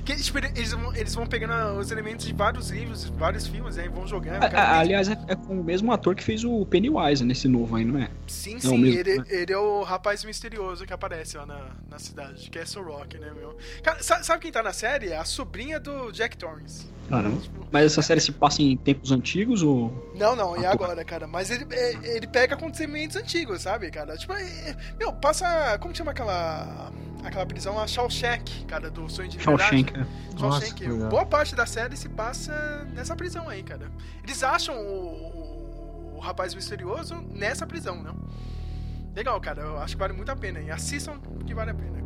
[0.04, 3.86] Que, tipo, eles, vão, eles vão pegando os elementos de vários livros, vários filmes, né?
[3.86, 4.42] E vão jogando.
[4.42, 7.84] A, aliás, é, é, com o mesmo ator que fez o Pennywise nesse novo aí,
[7.84, 8.10] não é?
[8.26, 8.78] Sim, não, sim.
[8.78, 9.24] Mesmo, ele, né?
[9.28, 13.30] ele, é o rapaz misterioso que aparece lá na, na cidade de Castle Rock, né,
[13.34, 13.56] meu?
[13.82, 15.08] Cara, sabe quem tá na série?
[15.08, 16.86] É a sobrinha do Jack Torrance.
[17.08, 17.40] Caramba.
[17.40, 17.66] Tipo...
[17.72, 20.12] Mas essa série se passa em tempos antigos ou.
[20.14, 21.26] Não, não, e agora, cara?
[21.26, 24.16] Mas ele, é, ele pega acontecimentos antigos, sabe, cara?
[24.16, 25.78] Tipo, é, meu, passa.
[25.88, 26.92] Como chama aquela
[27.24, 30.06] aquela prisão, a Shawshank, cara, do Sonho de Shawshank, é.
[30.38, 30.86] Shawshank.
[30.86, 33.90] Nossa, Boa parte da série se passa nessa prisão aí, cara.
[34.22, 38.12] Eles acham o, o rapaz misterioso nessa prisão, né?
[39.16, 39.62] Legal, cara.
[39.62, 40.60] Eu acho que vale muito a pena.
[40.60, 41.98] E assistam que vale a pena.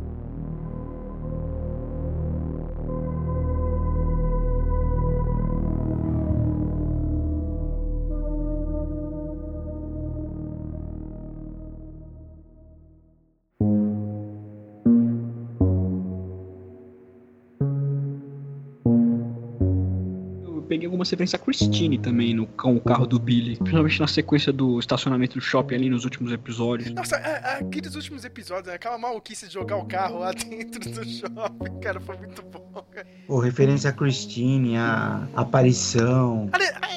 [20.93, 23.57] Peguei alguma referência a Christine também no, com o carro do Billy.
[23.57, 26.91] Principalmente na sequência do estacionamento do shopping ali nos últimos episódios.
[26.91, 28.75] Nossa, é, é, aqueles últimos episódios, né?
[28.75, 32.85] aquela maluquice de jogar o carro lá dentro do shopping, cara, foi muito bom.
[32.91, 33.07] Cara.
[33.27, 36.49] Pô, referência a Christine, a aparição.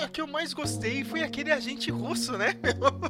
[0.04, 2.54] o que eu mais gostei foi aquele agente russo, né?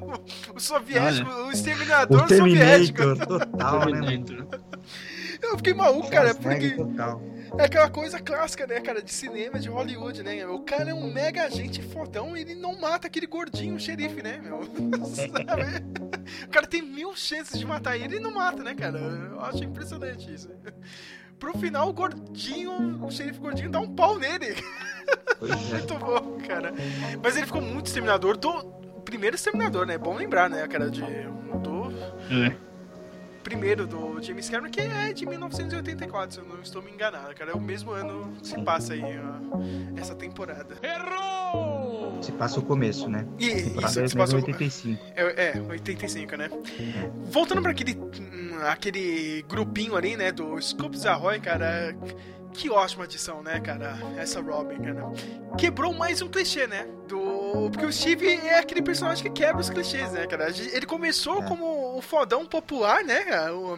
[0.55, 3.16] o soviético, Olha, o exterminador o soviético.
[3.27, 4.25] Total, né?
[5.42, 6.70] Eu fiquei maluco, cara, porque.
[6.70, 7.36] Total.
[7.59, 10.47] É aquela coisa clássica, né, cara, de cinema, de Hollywood, né?
[10.47, 14.39] O cara é um mega agente fodão e ele não mata aquele gordinho xerife, né,
[14.43, 14.61] meu?
[16.45, 18.99] o cara tem mil chances de matar ele e não mata, né, cara?
[18.99, 20.51] Eu acho impressionante isso.
[21.39, 24.47] Pro final, o gordinho, o xerife gordinho dá um pau nele.
[24.47, 25.47] É.
[25.71, 26.73] muito bom, cara.
[27.23, 28.65] Mas ele ficou muito exterminador do
[29.05, 29.95] primeiro exterminador, né?
[29.95, 31.01] É bom lembrar, né, cara, de.
[31.01, 31.93] Do.
[32.31, 32.67] É
[33.47, 37.53] primeiro do James Cameron, que é de 1984, se eu não estou me enganado, cara.
[37.53, 39.61] É o mesmo ano que se passa aí ó,
[39.97, 40.77] essa temporada.
[40.83, 42.21] Errou!
[42.21, 43.25] Se passa o começo, né?
[43.39, 45.01] E, isso, é se passa 85.
[45.15, 46.51] É, é, 85, né?
[47.27, 47.97] Voltando para aquele,
[48.69, 51.95] aquele grupinho ali, né, do Scoops Ahoy, cara
[52.57, 53.99] que ótima adição, né, cara?
[54.16, 55.03] Essa Robin, cara.
[55.59, 56.87] Quebrou mais um clichê, né?
[57.07, 57.71] Do...
[57.71, 60.49] Porque o Steve é aquele personagem que quebra os clichês, né, cara?
[60.49, 61.47] Ele começou é.
[61.47, 63.25] como o fodão popular, né?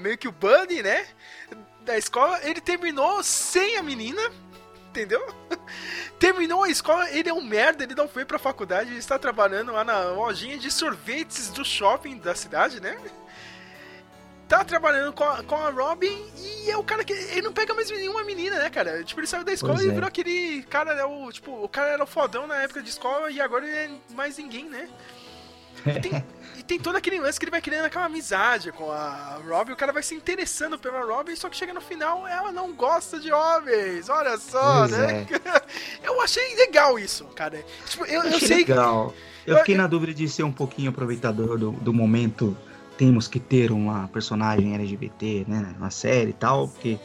[0.00, 1.06] Meio que o Bunny, né?
[1.84, 2.40] Da escola.
[2.44, 4.22] Ele terminou sem a menina,
[4.88, 5.26] entendeu?
[6.18, 9.72] Terminou a escola, ele é um merda, ele não foi pra faculdade, ele está trabalhando
[9.72, 12.98] lá na lojinha de sorvetes do shopping da cidade, né?
[14.48, 17.12] Tá trabalhando com a, com a Robin e é o cara que.
[17.12, 19.04] Ele não pega mais nenhuma menina, né, cara?
[19.04, 19.92] Tipo, ele saiu da escola pois e é.
[19.92, 23.30] virou aquele cara, né, o, tipo, o cara era o fodão na época de escola
[23.30, 24.88] e agora ele é mais ninguém, né?
[25.86, 26.24] E tem,
[26.66, 29.92] tem todo aquele lance que ele vai criando aquela amizade com a Robin, o cara
[29.92, 34.08] vai se interessando pela Robin, só que chega no final, ela não gosta de homens,
[34.08, 35.26] olha só, pois né?
[35.30, 35.62] É.
[36.08, 37.62] Eu achei legal isso, cara.
[37.86, 39.14] Tipo, eu, eu, eu sei legal.
[39.46, 42.56] Eu fiquei na dúvida de ser um pouquinho aproveitador do, do momento.
[42.98, 45.74] Temos que ter uma personagem LGBT, né?
[45.78, 46.98] Uma série e tal, porque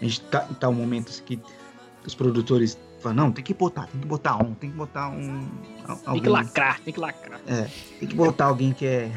[0.00, 1.38] a gente tá, tá um momento que
[2.06, 5.48] os produtores falam, não, tem que botar, tem que botar um, tem que botar um.
[5.88, 7.40] Alguém, tem que lacrar, tem que lacrar.
[7.46, 9.10] É, tem que botar alguém que é.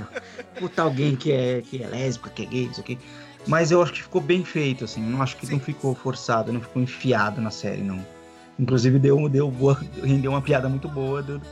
[0.60, 2.98] botar alguém que é, que é lésbica, que é gay, isso aqui.
[3.46, 5.02] Mas eu acho que ficou bem feito, assim.
[5.02, 5.54] Não acho que Sim.
[5.54, 8.04] não ficou forçado, não ficou enfiado na série, não.
[8.58, 11.42] Inclusive deu, deu boa, rendeu uma piada muito boa do,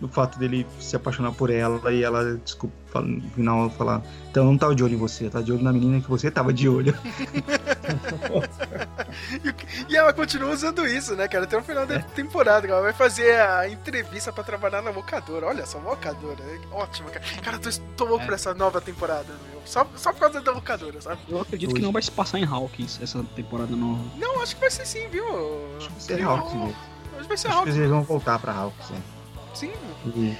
[0.00, 4.56] do fato dele se apaixonar por ela e ela, desculpa, no final falar, então não
[4.56, 6.94] tá de olho em você, tá de olho na menina que você tava de olho.
[9.88, 11.44] e ela continua usando isso, né, cara?
[11.44, 11.98] Até o final da é.
[11.98, 15.46] temporada, ela vai fazer a entrevista para trabalhar na locadora.
[15.46, 17.24] Olha só, locadora, ótimo, cara.
[17.42, 18.26] Cara, eu tô, tô louco é.
[18.26, 19.60] por essa nova temporada, meu.
[19.64, 21.20] Só, só por causa da locadora, sabe?
[21.28, 24.02] Eu acredito que não vai se passar em Hawkins essa temporada nova.
[24.16, 25.24] Não, acho que vai ser sim, viu?
[25.76, 26.76] Acho que vai ser Hawkins,
[27.12, 27.76] Acho que vai ser Hawkins.
[27.76, 29.02] eles vão voltar pra Hawkins, né?
[29.58, 29.72] Sim.
[30.06, 30.36] E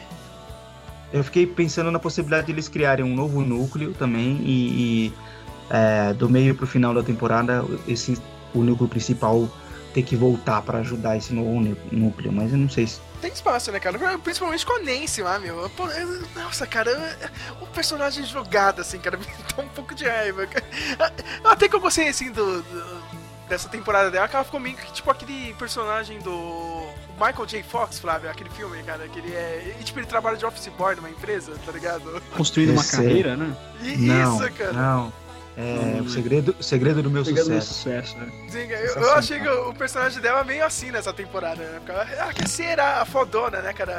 [1.13, 5.15] eu fiquei pensando na possibilidade de eles criarem um novo núcleo também e, e
[5.71, 8.21] é, do meio pro final da temporada esse
[8.55, 9.49] o núcleo principal
[9.93, 13.73] ter que voltar para ajudar esse novo núcleo, mas eu não sei se tem espaço,
[13.73, 13.99] né, cara?
[14.19, 15.69] Principalmente com a Nancy lá, meu.
[16.37, 17.19] Nossa, cara,
[17.61, 20.49] o personagem jogado, assim, cara, me dá um pouco de raiva.
[21.45, 23.03] Até que eu gostei, assim, do, do,
[23.49, 27.63] dessa temporada dela, que ela ficou meio que, tipo, aquele personagem do Michael J.
[27.63, 29.77] Fox, Flávio, aquele filme, cara, que ele é.
[29.81, 32.23] E, tipo, ele trabalha de office boy numa empresa, tá ligado?
[32.37, 33.55] Construindo uma carreira, né?
[33.81, 34.73] Não, Isso, cara.
[34.73, 35.13] Não.
[35.61, 37.67] É, o segredo, o segredo do meu segredo sucesso.
[37.67, 38.31] Do sucesso né?
[38.49, 41.81] Sim, eu, eu, achei que o, personagem dela é meio assim nessa temporada, né?
[41.81, 43.93] Porque ela, ah, quer ser a fodona, né, cara?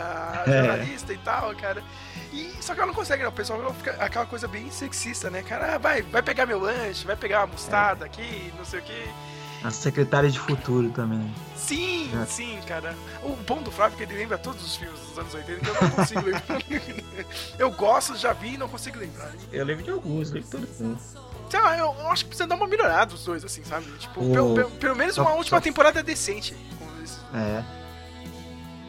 [0.46, 0.58] A é.
[0.58, 1.16] jornalista é.
[1.16, 1.84] e tal, cara.
[2.32, 3.28] E, só que ela não consegue, né?
[3.28, 5.76] O pessoal fica aquela coisa bem sexista, né, cara?
[5.76, 8.08] Ah, vai, vai pegar meu lanche, vai pegar a mostarda é.
[8.08, 9.10] aqui, não sei o que.
[9.64, 11.34] A secretária de futuro também.
[11.56, 12.26] Sim, é.
[12.26, 12.96] sim, cara.
[13.22, 15.76] O bom do Flávio é que ele lembra todos os filmes dos anos 80, então
[15.76, 16.62] eu não consigo lembrar.
[17.60, 19.32] eu gosto, já vi e não consigo lembrar.
[19.52, 21.00] Eu lembro de alguns, lembro de todos.
[21.50, 23.86] Sei lá, eu, eu, acho que precisa dar uma melhorada os dois, assim, sabe?
[23.98, 24.32] Tipo, o...
[24.32, 25.62] pelo, pelo, pelo, menos uma só, última só...
[25.62, 26.56] temporada decente.
[27.34, 27.64] É.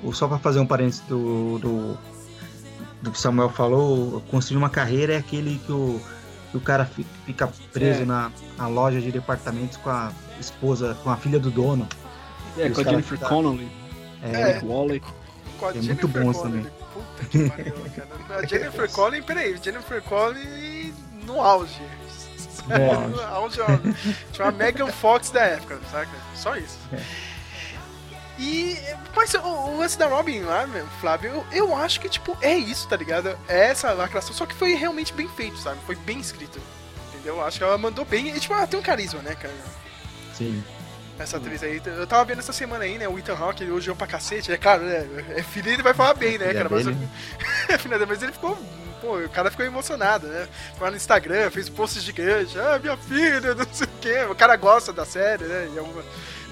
[0.02, 1.98] O, só pra fazer um parênteses do, do,
[3.02, 6.00] do que o Samuel falou, construir uma carreira é aquele que o,
[6.50, 6.88] que o cara
[7.26, 8.04] fica preso é.
[8.04, 11.88] na, na loja de departamentos com a esposa, com a filha do dono.
[12.58, 13.28] É, com a Jennifer tá...
[13.28, 13.70] Connolly.
[14.22, 14.60] É, é.
[14.60, 15.02] Wally.
[15.58, 16.66] Com a é Jennifer muito bom também.
[16.92, 18.38] Puta que pariu, cara.
[18.38, 21.82] A Jennifer Connelly, peraí, Jennifer Connelly no auge.
[22.66, 24.14] No auge, auge.
[24.32, 26.10] Tinha uma Megan Fox da época, saca?
[26.34, 26.78] Só isso.
[26.92, 27.00] É.
[28.38, 28.76] E.
[29.14, 32.56] Mas o, o, lance da Robin lá, meu, Flávio, eu, eu, acho que, tipo, é
[32.56, 33.36] isso, tá ligado?
[33.46, 35.78] É essa lacração, só que foi realmente bem feito, sabe?
[35.84, 36.58] Foi bem escrito.
[37.08, 37.44] Entendeu?
[37.44, 38.28] Acho que ela mandou bem.
[38.28, 39.52] E, tipo, ela tem um carisma, né, cara?
[40.40, 40.64] Sim.
[41.18, 41.82] Essa atriz aí.
[41.84, 43.06] Eu tava vendo essa semana aí, né?
[43.06, 44.50] O Ethan Hawke, ele elogiou pra cacete.
[44.50, 45.06] É claro, né?
[45.36, 46.68] É filho ele vai falar bem, né, cara?
[46.70, 46.86] Mas,
[47.84, 48.58] dele, mas ele ficou.
[49.02, 50.48] Pô, o cara ficou emocionado, né?
[50.76, 52.56] Foi lá no Instagram, fez posts gigantes.
[52.56, 54.24] Ah, minha filha, não sei o quê.
[54.30, 55.68] O cara gosta da série, né?
[55.78, 56.02] Alguma...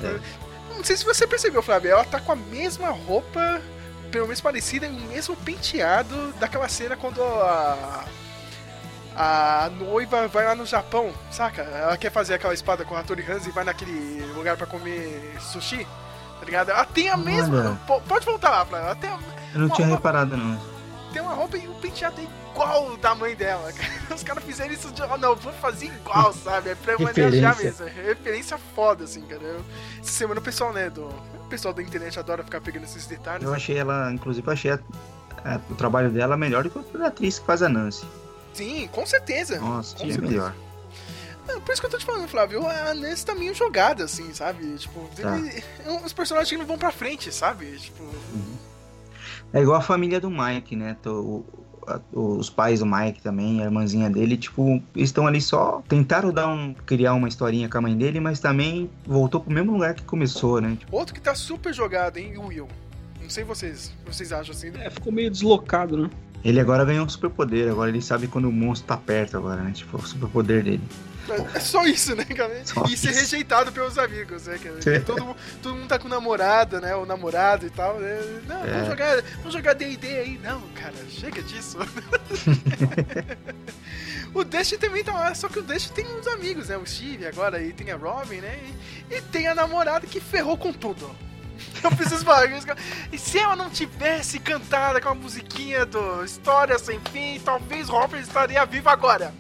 [0.03, 0.19] É.
[0.77, 1.91] Não sei se você percebeu, Flávio.
[1.91, 3.63] Ela tá com a mesma roupa,
[4.11, 8.05] pelo menos parecida, e o mesmo penteado daquela cena quando a
[9.21, 11.63] a noiva vai lá no Japão, saca?
[11.63, 15.37] Ela quer fazer aquela espada com a Hattori Hanzo e vai naquele lugar para comer
[15.41, 15.85] sushi,
[16.39, 16.71] tá ligado?
[16.71, 17.77] Ela tem a mesma.
[18.07, 18.87] Pode voltar lá, Flávio.
[18.87, 19.19] Ela tem a,
[19.55, 20.61] Eu não tinha roupa, reparado, não.
[21.13, 23.73] Tem uma roupa e o penteado é igual da mãe dela.
[24.15, 25.03] Os caras fizeram isso de.
[25.03, 26.71] Oh, não, vou fazer igual, sabe?
[26.71, 27.89] É pra homenagear mesmo.
[27.89, 29.43] É referência foda, assim, cara.
[29.43, 29.65] Eu,
[30.01, 31.07] essa semana o pessoal, né, do.
[31.07, 33.45] O pessoal da internet adora ficar pegando esses detalhes.
[33.45, 34.79] Eu achei ela, inclusive, achei a,
[35.45, 38.07] a, o trabalho dela melhor do que a atriz que faz a Nancy.
[38.53, 39.59] Sim, com certeza.
[39.59, 40.31] Nossa, com é certeza.
[40.31, 40.55] melhor.
[41.49, 44.33] É, por isso que eu tô te falando, Flávio, a Nancy tá meio jogada, assim,
[44.35, 44.77] sabe?
[44.77, 45.39] Tipo, tá.
[45.39, 45.63] ele,
[46.05, 47.67] os personagens que não vão pra frente, sabe?
[47.79, 48.03] Tipo.
[48.03, 48.57] Uhum.
[49.53, 50.97] É igual a família do Mike, né?
[51.03, 51.43] Tô,
[52.13, 55.83] os pais do Mike também, a irmãzinha dele, tipo, estão ali só.
[55.89, 59.73] Tentaram dar um, criar uma historinha com a mãe dele, mas também voltou pro mesmo
[59.73, 60.77] lugar que começou, né?
[60.79, 60.95] Tipo...
[60.95, 62.37] Outro que tá super jogado, hein?
[62.37, 62.69] O Will.
[63.23, 64.71] Não sei vocês, vocês acham assim.
[64.79, 66.11] É, ficou meio deslocado, né?
[66.45, 69.73] Ele agora ganhou um superpoder, agora ele sabe quando o monstro tá perto agora, né?
[69.73, 70.81] Tipo, o superpoder dele.
[71.55, 72.61] É só isso, né, cara?
[72.65, 75.01] Só e ser rejeitado pelos amigos, né, cara?
[75.03, 76.95] Todo, todo mundo tá com namorada, né?
[76.95, 77.99] O namorado e tal.
[77.99, 78.41] Né?
[78.47, 78.71] Não, é.
[78.71, 80.41] vamos jogar, vamos jogar D&D aí.
[80.43, 81.77] Não, cara, chega disso.
[84.33, 86.79] o Dash também tá lá, só que o Dash tem uns amigos, né?
[86.79, 88.59] O Steve agora, e tem a Robin, né?
[89.11, 91.11] E, e tem a namorada que ferrou com tudo.
[91.83, 92.49] Eu preciso falar.
[93.13, 98.21] E se ela não tivesse cantado com a musiquinha do História Sem Fim, talvez Hopper
[98.21, 99.33] estaria vivo agora.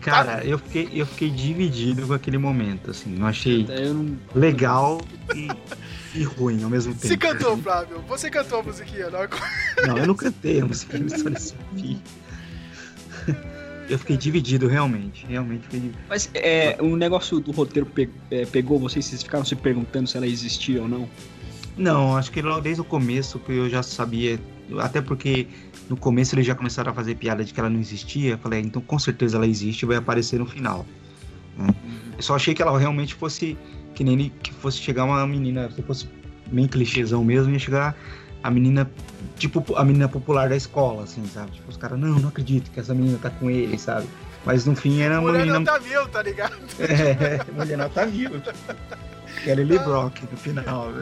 [0.00, 3.18] Cara, eu fiquei, eu fiquei dividido com aquele momento, assim.
[3.18, 4.18] Eu achei eu não...
[4.34, 5.00] legal
[5.34, 5.48] e,
[6.14, 7.06] e, ruim ao mesmo tempo.
[7.08, 8.00] Você cantou, Flávio?
[8.08, 9.18] Você cantou a musiquinha, não?
[9.86, 12.02] Não, eu não cantei a musiquinha do História Sem Fim.
[13.88, 15.24] Eu fiquei dividido, realmente.
[15.26, 16.04] Realmente fiquei dividido.
[16.08, 19.04] Mas é, o negócio do roteiro pe é, pegou vocês?
[19.04, 21.08] Vocês ficaram se perguntando se ela existia ou não?
[21.78, 24.38] Não, acho que logo desde o começo que eu já sabia.
[24.80, 25.46] Até porque
[25.88, 28.32] no começo eles já começaram a fazer piada de que ela não existia.
[28.32, 30.84] Eu falei, então com certeza ela existe e vai aparecer no final.
[31.56, 31.74] Né?
[32.16, 33.56] Eu só achei que ela realmente fosse.
[33.94, 35.70] Que nem que fosse chegar uma menina.
[35.70, 36.08] Se fosse
[36.46, 37.96] bem clichêzão mesmo, ia chegar
[38.42, 38.88] a menina,
[39.36, 41.50] tipo, a menina popular da escola, assim, sabe?
[41.52, 44.06] Tipo, os caras, não, não acredito que essa menina tá com ele, sabe?
[44.44, 45.58] Mas no fim era uma menina.
[45.58, 46.54] Mulher tá viu, tá ligado?
[46.78, 48.06] É, mulher não tá
[49.42, 50.88] Que era Lily Brock no final.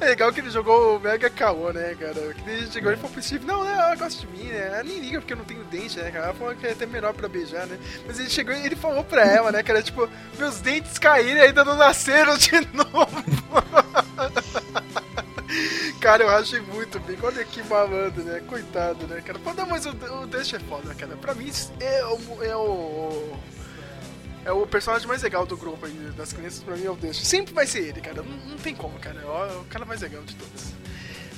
[0.00, 2.34] É legal que ele jogou o Mega Caô, né, cara?
[2.34, 4.66] Que ele chegou e falou pro Steve, não, né, ela gosta de mim, né?
[4.68, 6.26] Ela nem liga porque eu não tenho dente, né, cara?
[6.26, 7.78] Ela falou que é até menor pra beijar, né?
[8.06, 9.82] Mas ele chegou e ele falou pra ela, né, cara?
[9.82, 13.24] Tipo, meus dentes caíram e ainda não nasceram de novo.
[16.00, 17.18] Cara, eu achei muito bem.
[17.22, 18.40] Olha que malandro, né?
[18.46, 19.38] Coitado, né, cara?
[19.38, 21.16] Pô, não, mas o, o Dust é foda, cara.
[21.16, 23.36] Pra mim, é o, é o.
[24.48, 27.22] É o personagem mais legal do grupo aí, das crianças, pra mim é o Dust.
[27.22, 28.22] Sempre vai ser ele, cara.
[28.22, 29.20] Não, não tem como, cara.
[29.20, 30.72] É o cara mais legal de todos.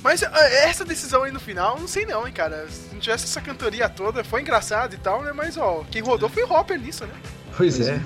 [0.01, 2.65] Mas ah, essa decisão aí no final, não sei não, hein, cara.
[2.69, 5.33] Se não tivesse essa cantoria toda, foi engraçado e tal, né?
[5.33, 7.13] Mas, ó, quem rodou foi o Hopper nisso, né?
[7.57, 8.01] Pois é.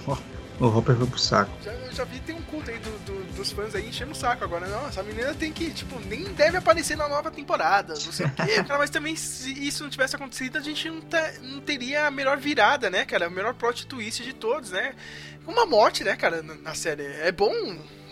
[0.59, 1.51] O Hopper foi pro saco.
[1.63, 4.43] Já, já vi, tem um culto aí do, do, dos fãs aí enchendo o saco
[4.43, 4.67] agora.
[4.67, 8.31] Não, essa menina tem que, tipo, nem deve aparecer na nova temporada, não sei o
[8.31, 8.63] quê.
[8.65, 12.11] Cara, mas também, se isso não tivesse acontecido, a gente não, tá, não teria a
[12.11, 13.27] melhor virada, né, cara?
[13.27, 14.95] O melhor plot twist de todos, né?
[15.45, 17.03] Uma morte, né, cara, na, série.
[17.03, 17.53] É bom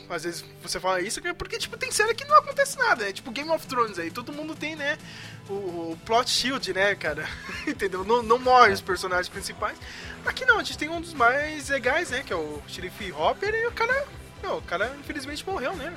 [0.10, 3.12] às vezes você fala isso, porque, tipo, tem série que não acontece nada, né?
[3.12, 4.98] Tipo Game of Thrones aí, todo mundo tem, né?
[5.50, 7.28] O, o plot shield, né, cara?
[7.66, 8.04] Entendeu?
[8.04, 9.78] Não, não morre os personagens principais.
[10.26, 12.22] Aqui não, a gente tem um dos mais legais, né?
[12.24, 14.06] Que é o Sheriff Hopper e o cara.
[14.44, 15.92] Não, o cara infelizmente morreu, né?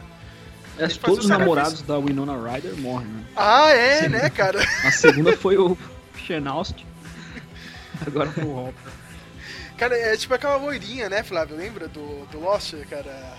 [0.78, 3.24] É, todos os namorados da Winona Ryder morrem, né?
[3.34, 4.60] Ah, é, né, cara?
[4.84, 5.76] A segunda foi o
[6.16, 6.86] Shenaust.
[8.06, 8.92] Agora foi o Hopper.
[9.76, 11.56] Cara, é tipo aquela loirinha, né, Flávio?
[11.56, 13.34] Lembra do, do Lost, cara?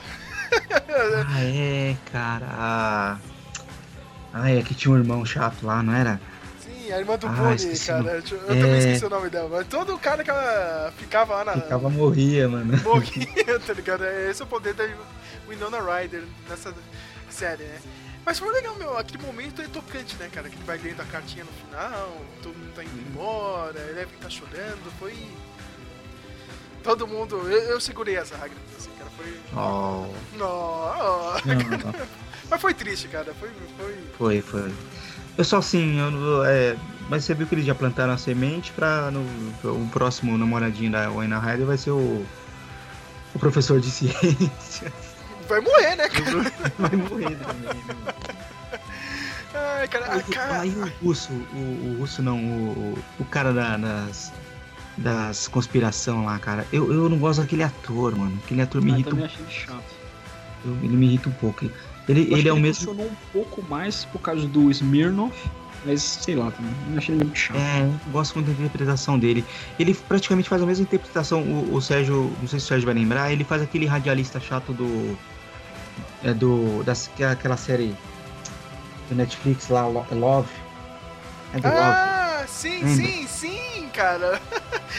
[1.27, 3.19] ah, é, cara.
[4.33, 6.19] Ah, é que tinha um irmão chato lá, não era?
[6.87, 8.01] Sim, a irmã do ah, Bonnie, cara.
[8.01, 8.09] No...
[8.09, 8.61] Eu, é...
[8.61, 9.49] também esqueci o nome dela.
[9.49, 11.53] Mas todo cara que ela ficava lá na.
[11.61, 12.81] Ficava morria, mano.
[12.81, 14.05] Morria, tá ligado?
[14.05, 14.87] Esse é o poder da
[15.47, 16.73] Winona Ryder nessa
[17.29, 17.79] série, né?
[18.25, 18.97] Mas foi legal, meu.
[18.97, 20.49] Aquele momento é tocante, né, cara?
[20.49, 24.15] Que ele vai lendo a cartinha no final, todo mundo tá indo embora, ele deve
[24.15, 24.91] estar chorando.
[24.99, 25.13] Foi.
[26.83, 27.35] Todo mundo.
[27.49, 29.09] Eu, eu segurei as lágrimas, assim, cara.
[29.11, 29.39] Foi.
[29.53, 30.37] Oh.
[30.37, 32.07] Não, não, não.
[32.49, 33.33] Mas foi triste, cara.
[33.33, 33.49] Foi.
[34.17, 34.41] Foi, foi.
[34.41, 34.73] foi.
[35.37, 36.75] Eu só assim, eu, é,
[37.09, 39.21] mas você viu que eles já plantaram a semente pra no,
[39.63, 42.25] o próximo namoradinho da Wayne Ryder vai ser o,
[43.35, 44.91] o professor de ciência.
[45.47, 46.51] Vai morrer, né, cara?
[46.77, 47.83] Vai morrer também.
[47.83, 48.13] Né?
[49.53, 50.61] Ai, cara, cara...
[50.61, 54.33] Aí o russo, o, o russo não, o, o cara da, das,
[54.97, 56.65] das conspiração lá, cara.
[56.71, 58.37] Eu, eu não gosto daquele ator, mano.
[58.43, 59.09] Aquele ator me irrita.
[59.09, 59.95] Eu também achei chato.
[60.65, 61.69] Eu, ele me irrita um pouco.
[62.07, 62.85] Ele, ele é o mesmo.
[62.85, 65.33] funcionou um pouco mais por causa do Smirnov,
[65.85, 66.73] mas sei lá, também.
[66.91, 67.57] Eu achei ele muito chato.
[67.57, 69.43] É, gosto muito da interpretação dele.
[69.77, 71.41] Ele praticamente faz a mesma interpretação.
[71.41, 74.73] O, o Sérgio, não sei se o Sérgio vai lembrar, ele faz aquele radialista chato
[74.73, 75.17] do.
[76.23, 76.83] É do.
[76.83, 77.93] Das, é aquela série
[79.09, 80.49] do Netflix lá, Love.
[81.53, 82.49] É do ah, Love.
[82.49, 83.05] sim, Lembra?
[83.05, 84.41] sim, sim, cara.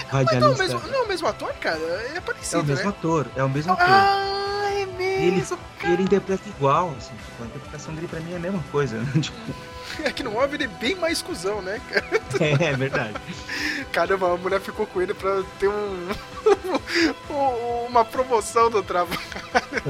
[0.08, 0.40] Radialista.
[0.40, 1.78] Mas não, é o mesmo, não é o mesmo ator, cara?
[2.14, 2.58] É parecido.
[2.58, 2.90] É o mesmo né?
[2.90, 3.86] ator, é o mesmo ator.
[3.88, 4.37] Ah,
[5.18, 5.44] ele,
[5.84, 9.12] ele interpreta igual, assim, tipo, a interpretação dele pra mim é a mesma coisa, né?
[9.20, 9.36] tipo...
[10.04, 12.18] É que no Mob ele é bem mais cuzão, né, cara?
[12.40, 13.14] É, é verdade.
[13.90, 16.08] Caramba, a mulher ficou com ele pra ter um.
[17.88, 19.18] uma promoção do trabalho.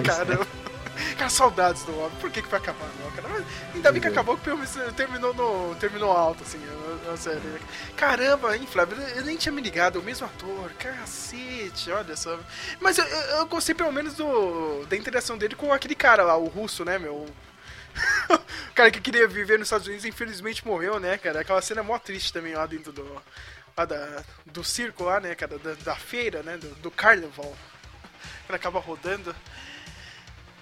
[0.04, 0.46] Caramba.
[0.64, 0.67] É.
[1.16, 2.14] Cara, saudades do Mob.
[2.20, 3.44] Por que, que vai acabar, não, cara?
[3.74, 4.50] Ainda bem que acabou que
[4.96, 6.60] terminou, no, terminou alto, assim,
[7.08, 7.40] a, a série.
[7.96, 8.96] Caramba, hein, Flávio?
[9.14, 10.70] Eu nem tinha me ligado, o mesmo ator.
[10.78, 12.38] Cacete, olha só.
[12.80, 16.46] Mas eu, eu gostei pelo menos do, da interação dele com aquele cara lá, o
[16.46, 17.26] russo, né, meu?
[18.30, 21.40] o cara que queria viver nos Estados Unidos, infelizmente morreu, né, cara?
[21.40, 23.22] Aquela cena é mó triste também lá dentro do.
[23.76, 25.58] Lá da, do circo lá, né, cara?
[25.58, 26.56] Da, da feira, né?
[26.56, 27.56] Do, do carnaval.
[28.48, 29.34] Ele acaba rodando.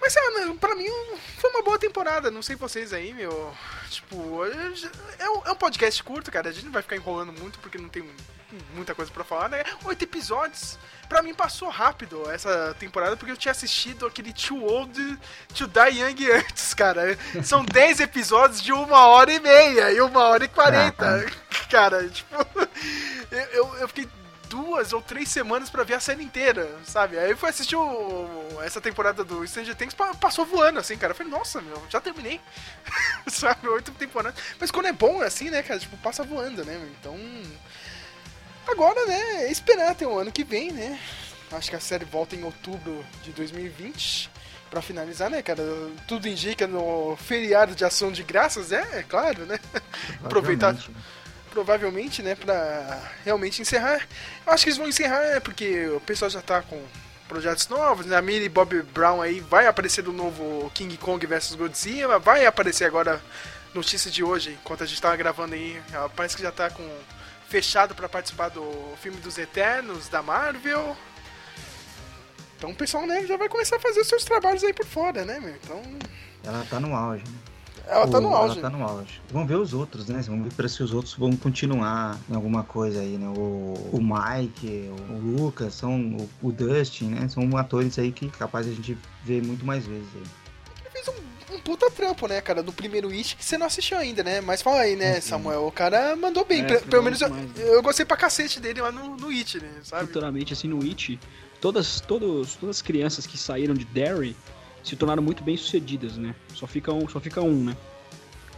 [0.01, 0.21] Mas, é,
[0.61, 0.89] pra mim,
[1.39, 2.31] foi uma boa temporada.
[2.31, 3.53] Não sei vocês aí, meu.
[3.91, 4.45] Tipo,
[5.19, 6.49] é um, é um podcast curto, cara.
[6.49, 8.05] A gente não vai ficar enrolando muito porque não tem
[8.75, 9.65] muita coisa para falar, né?
[9.85, 10.79] Oito episódios.
[11.09, 15.19] Pra mim passou rápido essa temporada, porque eu tinha assistido aquele Too Old
[15.55, 17.17] to Die Young antes, cara.
[17.45, 21.27] São 10 episódios de uma hora e meia e uma hora e quarenta.
[21.27, 22.35] Ah, cara, tipo.
[23.53, 24.09] Eu, eu fiquei
[24.57, 27.19] duas ou três semanas para ver a série inteira, sabe?
[27.19, 31.11] Aí eu fui assistir o, essa temporada do Stranger Things, passou voando, assim, cara.
[31.13, 32.41] Eu falei, nossa, meu, já terminei.
[33.29, 33.69] sabe?
[33.69, 34.43] Oito temporadas.
[34.59, 35.79] Mas quando é bom é assim, né, cara?
[35.79, 36.81] Tipo, passa voando, né?
[36.99, 37.19] Então.
[38.67, 40.99] Agora, né, esperar até o ano que vem, né?
[41.53, 44.31] Acho que a série volta em outubro de 2020
[44.71, 45.63] para finalizar, né, cara?
[46.09, 49.61] Tudo indica no feriado de ação de graças, é, é claro, né?
[50.25, 50.75] Aproveitar
[51.57, 54.07] provavelmente, né, pra realmente encerrar.
[54.47, 56.79] Eu acho que eles vão encerrar, né, porque o pessoal já tá com
[57.27, 58.15] projetos novos, né?
[58.15, 62.85] A Millie Bob Brown aí vai aparecer do novo King Kong vs Godzilla, vai aparecer
[62.85, 63.23] agora,
[63.73, 65.83] notícia de hoje, enquanto a gente tava gravando aí,
[66.15, 66.87] parece que já tá com
[67.49, 70.95] fechado para participar do filme dos Eternos da Marvel.
[72.59, 75.25] Então o pessoal, né, já vai começar a fazer os seus trabalhos aí por fora,
[75.25, 75.55] né, meu?
[75.55, 75.83] Então...
[76.45, 77.39] Ela tá no auge, né?
[77.87, 78.59] Ela tá no auge.
[78.59, 79.21] Ela tá no auge.
[79.31, 80.21] Vamos ver os outros, né?
[80.27, 83.29] Vamos ver se os outros vão continuar em alguma coisa aí, né?
[83.29, 87.29] O, o Mike, o Lucas, são o, o Dustin, né?
[87.29, 90.23] São atores aí que capaz a gente ver muito mais vezes aí.
[90.81, 93.99] Ele fez um, um puta trampo, né, cara, do primeiro It que você não assistiu
[93.99, 94.41] ainda, né?
[94.41, 95.23] Mas fala aí, né, uhum.
[95.23, 95.67] Samuel?
[95.67, 96.65] O cara mandou bem.
[96.65, 99.71] É, pelo menos eu, eu, gostei pra cacete dele lá no, no It, né?
[99.85, 100.07] Sabe?
[100.07, 101.21] Futuramente, assim, no It,
[101.61, 104.37] todas, todos, todas as crianças que saíram de Derry
[104.89, 106.35] se tornaram muito bem sucedidas, né?
[106.55, 107.77] Só fica um, só fica um, né?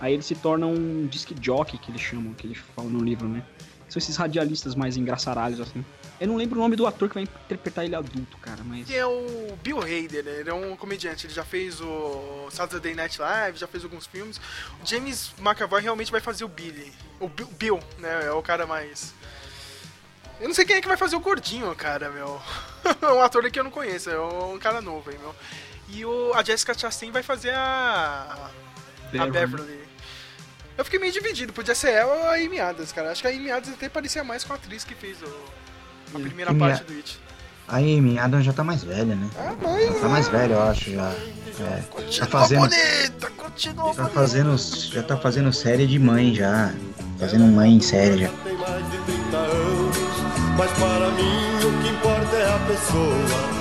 [0.00, 3.28] Aí ele se torna um disc jockey, que eles chamam, que eles falam no livro,
[3.28, 3.44] né?
[3.88, 5.84] São esses radialistas mais engraçaralhos, assim.
[6.20, 8.86] Eu não lembro o nome do ator que vai interpretar ele adulto, cara, mas...
[8.86, 10.40] Que é o Bill Hader, né?
[10.40, 14.38] Ele é um comediante, ele já fez o Saturday Night Live, já fez alguns filmes.
[14.82, 16.92] O James McAvoy realmente vai fazer o Billy.
[17.18, 18.26] O Bill, né?
[18.26, 19.14] É o cara mais...
[20.40, 22.40] Eu não sei quem é que vai fazer o gordinho, cara, meu.
[23.02, 25.34] É um ator que eu não conheço, é um cara novo aí, meu.
[25.90, 28.50] E o, a Jessica Chastain vai fazer a.
[29.10, 29.28] Beverly.
[29.28, 29.88] A Beverly.
[30.76, 33.10] Eu fiquei meio dividido, podia ser ela ou a Amy Adams, cara.
[33.10, 35.44] Acho que a Amy Adams até parecia mais com a atriz que fez o,
[36.14, 37.18] a primeira Amy parte do It.
[37.66, 39.28] A Amy Adams já tá mais velha, né?
[39.36, 39.86] Ah, mas...
[39.86, 41.10] Já tá mais velha, eu acho, já.
[41.10, 41.82] É.
[41.90, 42.60] Continua tá fazendo...
[42.60, 46.72] bonita, continua tá fazendo, Já tá fazendo série de mãe, já.
[47.18, 48.28] Fazendo mãe em série, já.
[48.28, 49.96] Tem mais de 30 anos,
[50.56, 53.57] mas para mim o que importa é a pessoa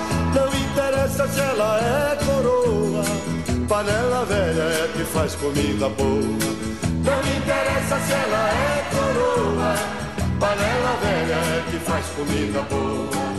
[1.08, 3.04] se ela é coroa,
[3.68, 6.18] panela velha é que faz comida boa.
[7.04, 9.74] Não interessa se ela é coroa,
[10.38, 13.37] panela velha é que faz comida boa.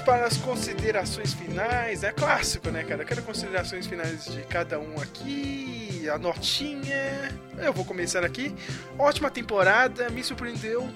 [0.00, 2.02] Para as considerações finais.
[2.02, 3.02] É clássico, né, cara?
[3.02, 6.08] Eu quero considerações finais de cada um aqui.
[6.12, 7.30] A notinha.
[7.58, 8.54] Eu vou começar aqui.
[8.98, 10.88] Ótima temporada, me surpreendeu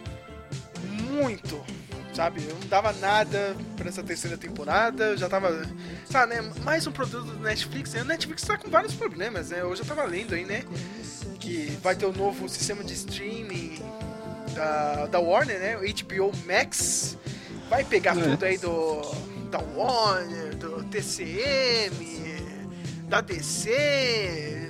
[0.91, 1.63] muito.
[2.15, 5.69] Sabe, eu não dava nada para essa terceira temporada, eu já tava.
[6.09, 6.53] Sabe, né?
[6.63, 7.93] Mais um produto do Netflix.
[7.93, 8.03] Né?
[8.03, 9.65] O Netflix tá com vários problemas, né?
[9.65, 10.63] Hoje eu tava lendo aí, né?
[11.41, 13.83] Que vai ter o um novo sistema de streaming
[14.55, 15.77] da, da Warner, né?
[15.77, 17.19] O HBO Max
[17.69, 18.23] Vai pegar é.
[18.23, 19.03] tudo aí do
[19.51, 22.37] da Warner, do TCM,
[23.09, 24.69] da DC.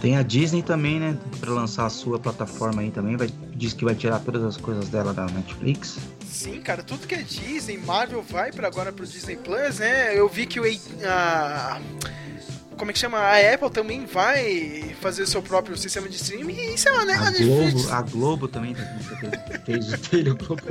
[0.00, 1.18] Tem a Disney também, né?
[1.40, 3.16] Pra lançar a sua plataforma aí também.
[3.16, 5.98] Vai, diz que vai tirar todas as coisas dela da Netflix.
[6.24, 10.16] Sim, cara, tudo que é Disney, Marvel vai para agora pro Disney Plus, né?
[10.16, 10.64] Eu vi que o.
[11.04, 11.80] A,
[12.80, 13.18] como é que chama?
[13.18, 17.12] A Apple também vai fazer o seu próprio sistema de streaming e sei lá, né?
[17.12, 18.74] A, a Globo, a Globo também
[19.66, 20.62] fez o dele, o Globo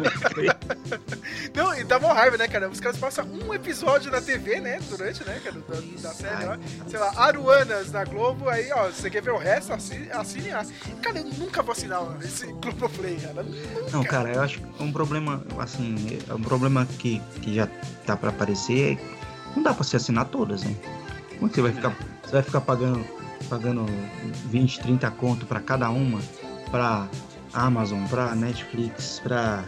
[1.54, 2.68] Não, e dá uma raiva, né, cara?
[2.68, 4.80] Os caras passam um episódio na TV, né?
[4.90, 6.58] Durante, né, cara, da, da série, ó.
[6.90, 9.72] Sei lá, Aruanas na Globo, aí, ó, você quer ver o resto?
[9.72, 10.66] Assine, assine a.
[11.04, 13.44] Cara, eu nunca vou assinar esse Globoplay, cara.
[13.44, 13.92] Nunca.
[13.92, 17.68] Não, cara, eu acho que um problema, assim, é um problema que, que já
[18.08, 19.20] tá pra aparecer é
[19.56, 20.78] não dá pra se assinar todas, hein?
[21.40, 23.06] Como é você vai ficar, você vai ficar pagando,
[23.50, 23.86] pagando
[24.50, 26.20] 20, 30 conto para cada uma?
[26.70, 27.08] Para
[27.54, 29.64] Amazon, para Netflix, para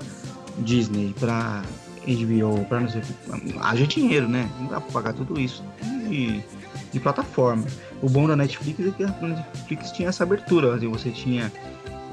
[0.59, 1.63] Disney, para
[2.05, 3.59] HBO, para não sei o que.
[3.59, 4.49] Haja dinheiro, né?
[4.59, 5.63] Não dá para pagar tudo isso.
[5.81, 6.43] De,
[6.91, 7.65] de plataforma.
[8.01, 10.75] O bom da Netflix é que a Netflix tinha essa abertura.
[10.75, 11.51] Assim, você tinha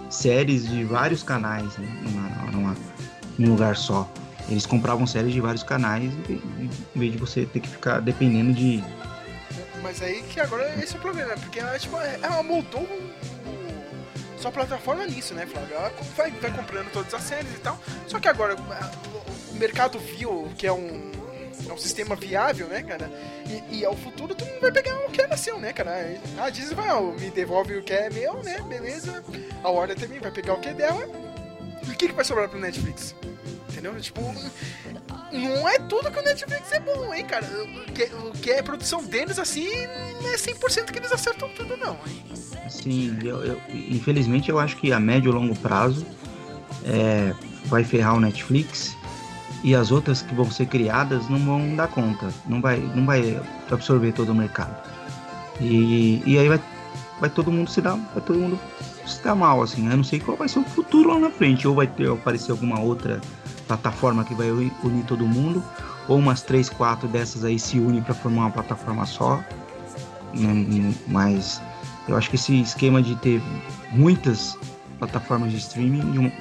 [0.08, 1.88] séries de vários canais né?
[2.02, 2.76] numa, numa,
[3.38, 4.08] num lugar só.
[4.48, 8.82] Eles compravam séries de vários canais em vez de você ter que ficar dependendo de
[9.82, 13.12] Mas aí que agora esse é o problema, porque ela, tipo, ela moldou o,
[14.38, 15.74] sua plataforma nisso, né, Flávio?
[15.74, 17.78] Ela vai, vai comprando todas as séries e tal.
[18.06, 21.10] Só que agora o mercado viu que é um,
[21.68, 23.10] é um sistema viável, né, cara?
[23.48, 26.20] E, e ao futuro tu não vai pegar o que é nasceu, né, cara?
[26.38, 28.60] A Disney vai, ó, me devolve o que é meu, né?
[28.68, 29.24] Beleza.
[29.62, 31.08] A Warner também vai pegar o que é dela.
[31.86, 33.14] E o que, que vai sobrar pro Netflix?
[33.78, 34.00] Entendeu?
[34.00, 34.20] Tipo,
[35.32, 37.46] não é tudo que o Netflix é bom, hein, cara?
[37.46, 39.68] O que, o que é produção deles, assim,
[40.20, 42.24] não é 100% que eles acertam tudo, não, hein?
[42.68, 46.04] Sim, eu, eu, infelizmente eu acho que a médio e longo prazo
[46.84, 47.32] é,
[47.66, 48.96] vai ferrar o Netflix
[49.62, 53.40] e as outras que vão ser criadas não vão dar conta, não vai, não vai
[53.70, 54.76] absorver todo o mercado.
[55.60, 56.60] E, e aí vai,
[57.20, 58.58] vai todo mundo se dar, vai todo mundo
[59.06, 59.88] se dar mal, assim.
[59.88, 62.50] Eu não sei qual vai ser o futuro lá na frente, ou vai ter aparecer
[62.50, 63.20] alguma outra
[63.68, 65.62] plataforma que vai unir todo mundo,
[66.08, 69.44] ou umas três, quatro dessas aí se unem para formar uma plataforma só.
[70.34, 71.60] Né, mas
[72.08, 73.40] eu acho que esse esquema de ter
[73.92, 74.58] muitas
[74.98, 76.32] plataformas de streaming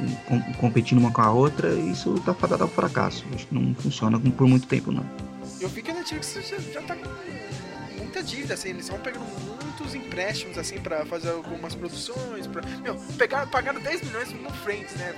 [0.59, 3.25] competindo uma com a outra, isso tá fadado ao fracasso.
[3.35, 5.05] Acho que não funciona por muito tempo, não.
[5.59, 6.37] Eu vi que a Netflix
[6.73, 6.95] já, tá
[8.17, 12.61] muita dívida, assim, eles vão pegando muitos empréstimos, assim, pra fazer algumas produções, pra...
[12.81, 15.13] Meu, pegaram, pagaram 10 milhões no Friends, né?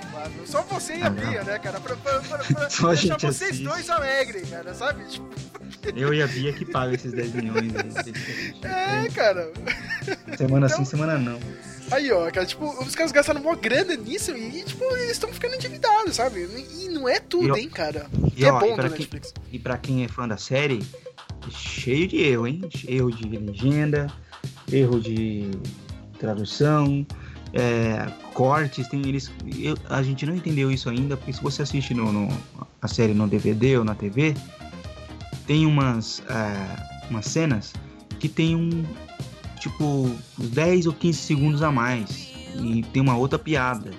[0.46, 1.80] Só você e a Bia, né, cara?
[1.80, 2.54] Pra, pra, pra, pra
[2.92, 3.64] deixar vocês assiste.
[3.64, 5.04] dois alegres, cara, sabe?
[5.06, 5.28] Tipo...
[5.96, 7.72] Eu e a Bia que pagam esses 10 milhões.
[8.64, 9.50] Aí, é, cara.
[10.36, 10.78] Semana então...
[10.78, 11.40] sim, semana não.
[11.90, 15.56] Aí, ó, cara, tipo, os caras gastaram uma grana nisso e, tipo, eles estão ficando
[15.56, 16.48] endividados, sabe?
[16.78, 18.06] E não é tudo, e, hein, cara.
[18.36, 19.08] E, é bom e pra, quem,
[19.52, 20.86] e pra quem é fã da série,
[21.50, 22.60] cheio de erro, hein?
[22.86, 24.06] Erro de legenda,
[24.70, 25.50] erro de
[26.18, 27.06] tradução,
[27.52, 29.32] é, cortes, tem eles.
[29.58, 32.28] Eu, a gente não entendeu isso ainda, porque se você assiste no, no
[32.80, 34.34] a série no DVD ou na TV,
[35.46, 37.72] tem umas, é, umas cenas
[38.18, 38.84] que tem um
[39.58, 43.90] tipo 10 ou 15 segundos a mais e tem uma outra piada.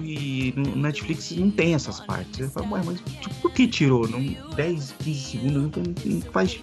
[0.00, 2.36] E no Netflix não tem essas partes.
[2.36, 4.08] Você fala, mas tipo, por que tirou?
[4.08, 4.20] Não,
[4.54, 6.60] 10, 15 segundos não, não faz.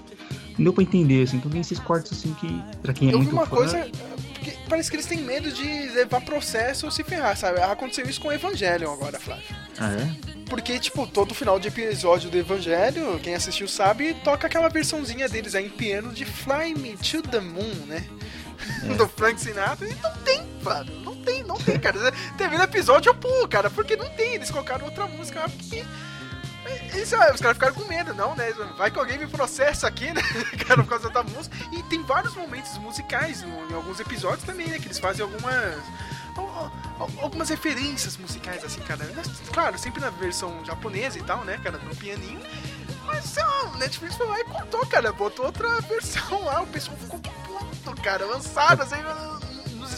[0.57, 1.37] Não deu pra entender, assim.
[1.37, 3.55] Então tem esses cortes assim que, pra quem é Eu muito uma fã.
[3.55, 3.89] Coisa,
[4.33, 7.61] porque parece que eles têm medo de levar processo ou se ferrar, sabe?
[7.61, 9.45] Aconteceu isso com o Evangelion agora, Flávio.
[9.79, 10.33] Ah, é?
[10.49, 15.55] Porque, tipo, todo final de episódio do Evangelho, quem assistiu sabe, toca aquela versãozinha deles
[15.55, 18.05] aí em piano de Fly Me to the Moon, né?
[18.83, 18.93] É.
[18.93, 19.87] do Frank Sinatra.
[19.87, 20.93] E não tem, Flávio.
[20.99, 22.11] Não tem, não tem, cara.
[22.37, 24.35] Teve no episódio, eu pô, cara, porque não tem.
[24.35, 25.85] Eles colocaram outra música porque.
[26.95, 28.51] Isso, os caras ficaram com medo, não, né?
[28.77, 30.21] Vai que alguém me processa aqui, né?
[30.65, 31.55] cara, por causa da música.
[31.71, 34.79] E tem vários momentos musicais em alguns episódios também, né?
[34.79, 35.77] Que eles fazem algumas.
[37.21, 39.05] Algumas referências musicais, assim, cara.
[39.51, 41.77] Claro, sempre na versão japonesa e tal, né, cara?
[41.77, 42.41] No pianinho.
[43.05, 45.11] Mas, sei lá, o Netflix foi lá e contou, cara.
[45.11, 46.61] Botou outra versão lá.
[46.61, 48.25] O pessoal ficou puto, cara.
[48.25, 48.95] Lançado, assim,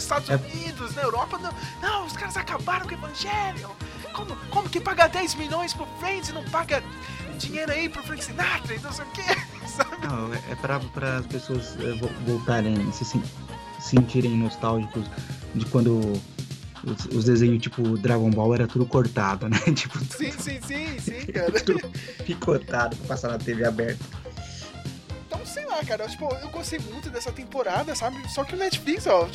[0.06, 0.36] Estados é.
[0.36, 1.38] Unidos, na Europa.
[1.38, 1.52] Não,
[1.82, 3.70] não, os caras acabaram com o Evangelho.
[4.12, 6.82] Como, como que paga 10 milhões pro Friends e não paga
[7.38, 9.22] dinheiro aí pro Frank Sinatra e não sei o que,
[9.68, 10.06] sabe?
[10.06, 11.92] Não, é pra, pra as pessoas é,
[12.24, 13.04] voltarem, se
[13.80, 15.04] sentirem nostálgicos
[15.54, 16.00] de quando
[16.84, 19.58] os, os, desenhos tipo Dragon Ball era tudo cortado, né?
[19.74, 21.52] Tipo, sim, sim, sim, sim, cara.
[21.60, 21.90] tudo
[22.24, 24.04] picotado pra passar na TV aberta
[25.76, 28.16] lá, cara, tipo, eu gostei muito dessa temporada, sabe?
[28.30, 29.28] Só que o Netflix, ó,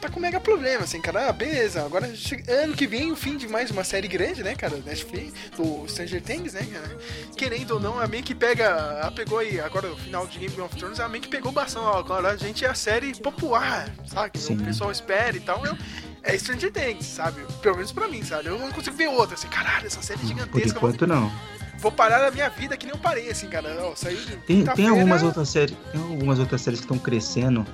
[0.00, 1.28] tá com mega problema, assim, cara.
[1.28, 2.10] Ah, beleza, agora
[2.48, 4.76] ano que vem o fim de mais uma série grande, né, cara?
[4.76, 6.98] Netflix, do Stranger Things, né, cara?
[7.36, 10.60] Querendo ou não, a meio que pega, a pegou aí, agora o final de Game
[10.60, 13.88] of Thrones, a meio que pegou bastante, ó, agora a gente é a série popular,
[14.06, 14.30] sabe?
[14.30, 15.64] Que o pessoal espera e tal.
[15.64, 15.76] Eu,
[16.22, 17.40] é Stranger Things, sabe?
[17.62, 18.48] Pelo menos pra mim, sabe?
[18.48, 20.78] Eu não consigo ver outra, assim, caralho, essa série gigantesca.
[20.78, 21.30] Por enquanto, não
[21.80, 23.76] vou parar na minha vida que nem eu parei, assim, cara.
[23.80, 24.16] Ó, saí
[24.46, 25.76] tem, tem algumas outras séries.
[25.90, 27.66] Tem algumas outras séries que estão crescendo,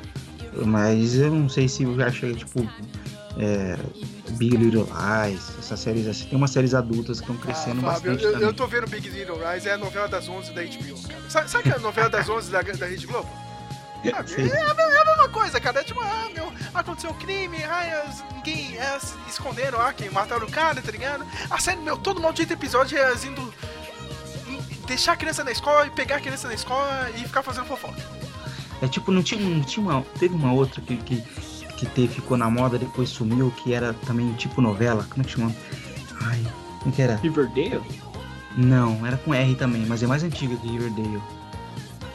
[0.64, 2.68] mas eu não sei se eu já cheguei, tipo.
[3.38, 3.76] É,
[4.38, 6.24] Big Little Lies, essas séries assim.
[6.24, 8.24] Tem umas séries adultas que estão crescendo ah, Fábio, bastante.
[8.24, 11.30] Eu, eu, tô vendo Big Little Lies, é a novela das 11 da HBO, cara.
[11.30, 13.28] Sabe, sabe que é a novela das 11 da, da Rede Globo?
[14.04, 15.80] É, a, é, a mesma coisa, cara.
[15.80, 18.98] É tipo, ah, meu, aconteceu um crime, ai, ninguém é,
[19.28, 21.26] esconderam ah, quem mataram o cara, tá ligado?
[21.50, 23.52] A série, meu, todo maldito episódio é indo
[24.86, 28.00] deixar a criança na escola e pegar a criança na escola e ficar fazendo fofoca.
[28.80, 30.02] É tipo, não tinha, não tinha uma.
[30.18, 31.22] Teve uma outra que, que,
[31.76, 35.06] que teve, ficou na moda, depois sumiu, que era também tipo novela.
[35.10, 35.54] Como é que chama?
[36.22, 36.46] Ai,
[36.80, 37.16] como que era?
[37.16, 37.82] Riverdale?
[38.56, 41.22] Não, era com R também, mas é mais antiga que Riverdale.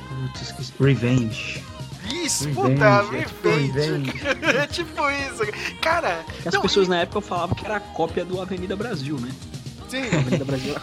[0.07, 0.73] Putz, esqueci.
[0.79, 1.63] Revenge.
[2.11, 4.13] Isso, revenge, puta, é tipo Revenge.
[4.41, 5.77] É tipo, isso.
[5.81, 6.25] Cara.
[6.45, 6.89] As não, pessoas e...
[6.89, 9.31] na época falavam que era a cópia do Avenida Brasil, né?
[9.91, 10.03] Sim.
[10.03, 10.73] A Avenida Brasil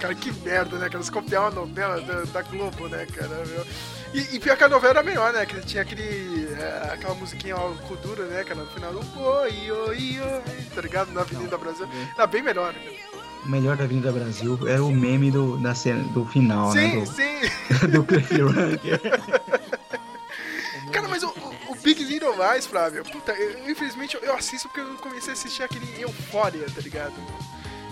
[0.00, 0.96] cara, que merda, né, cara?
[0.96, 3.28] Eles copiaram a novela da, da Globo, né, cara?
[3.28, 3.66] Meu.
[4.14, 5.44] E, e pior que a novela era melhor, né?
[5.44, 6.48] Que tinha aquele.
[6.58, 8.60] É, aquela musiquinha ó, Kudura, né, cara?
[8.60, 10.40] No final do oi, oi, oi,
[10.74, 11.12] tá ligado?
[11.12, 11.86] Na Avenida Não, Brasil.
[11.86, 12.08] É.
[12.16, 12.96] Era bem melhor, né, cara?
[13.44, 17.00] O melhor da Avenida Brasil era o meme do, da cena, do final, sim, né?
[17.00, 17.40] Do, sim,
[17.92, 18.32] do Cliff
[22.18, 26.02] Little Lies, Flávio, puta, eu, infelizmente eu, eu, assisto porque eu comecei a assistir aquele
[26.02, 27.14] Euphoria, tá ligado?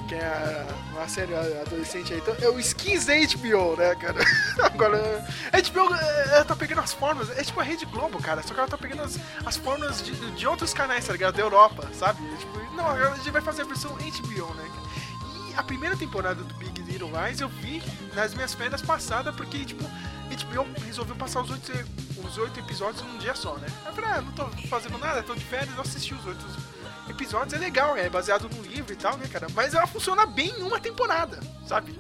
[0.09, 2.19] Que é uma série adolescente aí.
[2.19, 4.19] Então, é o Skins HBO, né, cara?
[4.67, 4.99] Agora,
[5.53, 8.69] HBO ela tá pegando as formas, é tipo a Rede Globo, cara, só que ela
[8.69, 11.37] tá pegando as, as formas de, de outros canais, tá ligado?
[11.37, 12.21] Da Europa, sabe?
[12.35, 14.71] É, tipo, não, a gente vai fazer a versão HBO, né?
[15.51, 17.81] E a primeira temporada do Big Little Lies eu vi
[18.13, 21.73] nas minhas férias passadas, porque, tipo, HBO resolveu passar os oito,
[22.25, 23.69] os oito episódios num dia só, né?
[23.85, 26.45] Eu falei, ah, não tô fazendo nada, tô de férias, eu assisti os oito
[27.09, 29.47] episódios, é legal, é baseado no livro e tal, né, cara?
[29.55, 31.99] Mas ela funciona bem em uma temporada, sabe?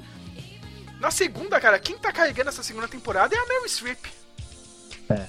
[1.00, 4.06] Na segunda, cara, quem tá carregando essa segunda temporada é a Meryl Streep.
[5.10, 5.26] É.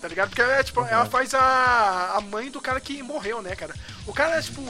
[0.00, 0.30] Tá ligado?
[0.30, 3.74] Porque é, tipo, ela faz a, a mãe do cara que morreu, né, cara?
[4.06, 4.62] O cara é, tipo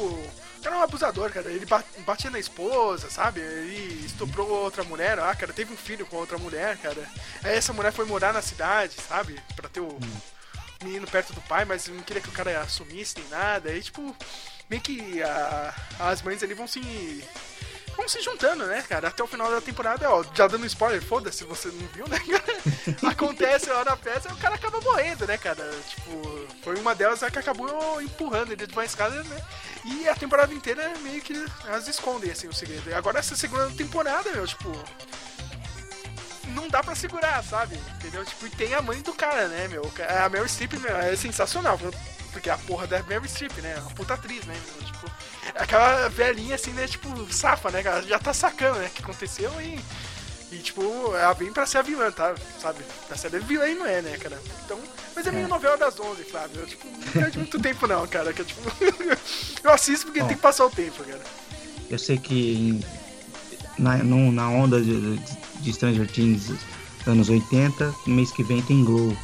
[0.66, 1.50] era um abusador, cara.
[1.50, 1.66] Ele
[2.04, 3.40] batia na esposa, sabe?
[3.40, 7.06] Ele estuprou outra mulher, ah, cara, teve um filho com outra mulher, cara.
[7.42, 9.40] Aí essa mulher foi morar na cidade, sabe?
[9.56, 10.20] Pra ter o hum.
[10.82, 13.70] menino perto do pai, mas não queria que o cara assumisse nem nada.
[13.70, 14.14] Aí, tipo,
[14.68, 16.80] meio que a, as mães ali vão se
[18.01, 19.09] vão se juntando, né, cara?
[19.09, 23.12] Até o final da temporada, ó, já dando spoiler, foda-se, você não viu, né, cara?
[23.12, 25.70] Acontece lá na peça e o cara acaba morrendo, né, cara?
[25.88, 29.42] Tipo, foi uma delas que acabou empurrando ele de uma escada, né?
[29.84, 31.34] E a temporada inteira meio que
[31.66, 32.88] elas escondem, assim, o segredo.
[32.88, 34.72] E agora essa segunda temporada, meu, tipo
[36.48, 37.76] não dá pra segurar, sabe?
[37.96, 38.24] Entendeu?
[38.24, 39.82] Tipo, e tem a mãe do cara, né, meu?
[40.24, 41.78] A Mary Streep meu, é sensacional,
[42.32, 43.76] porque a porra da Mary Streep, né?
[43.76, 44.57] A puta atriz, né?
[44.84, 45.09] Tipo,
[45.55, 46.86] aquela velhinha assim, né?
[46.86, 47.82] Tipo, safa, né?
[47.84, 48.86] Ela já tá sacando, né?
[48.86, 49.78] O que aconteceu e.
[50.53, 50.82] E, tipo,
[51.14, 52.34] ela vem pra ser a vilã, tá?
[52.61, 52.80] Sabe?
[53.07, 54.36] Pra ser a vilã e não é, né, cara?
[54.64, 54.80] Então.
[55.14, 55.48] Mas é meio é.
[55.48, 56.61] novela das 11, Flávio.
[56.61, 58.32] Eu, tipo, não perde muito tempo, não, cara.
[58.32, 58.61] Que, tipo,
[59.62, 61.20] eu assisto porque Bom, tem que passar o tempo, cara.
[61.88, 62.80] Eu sei que
[63.78, 66.53] na, no, na onda de, de Stranger Things
[67.07, 69.16] anos 80, no mês que vem tem Glow.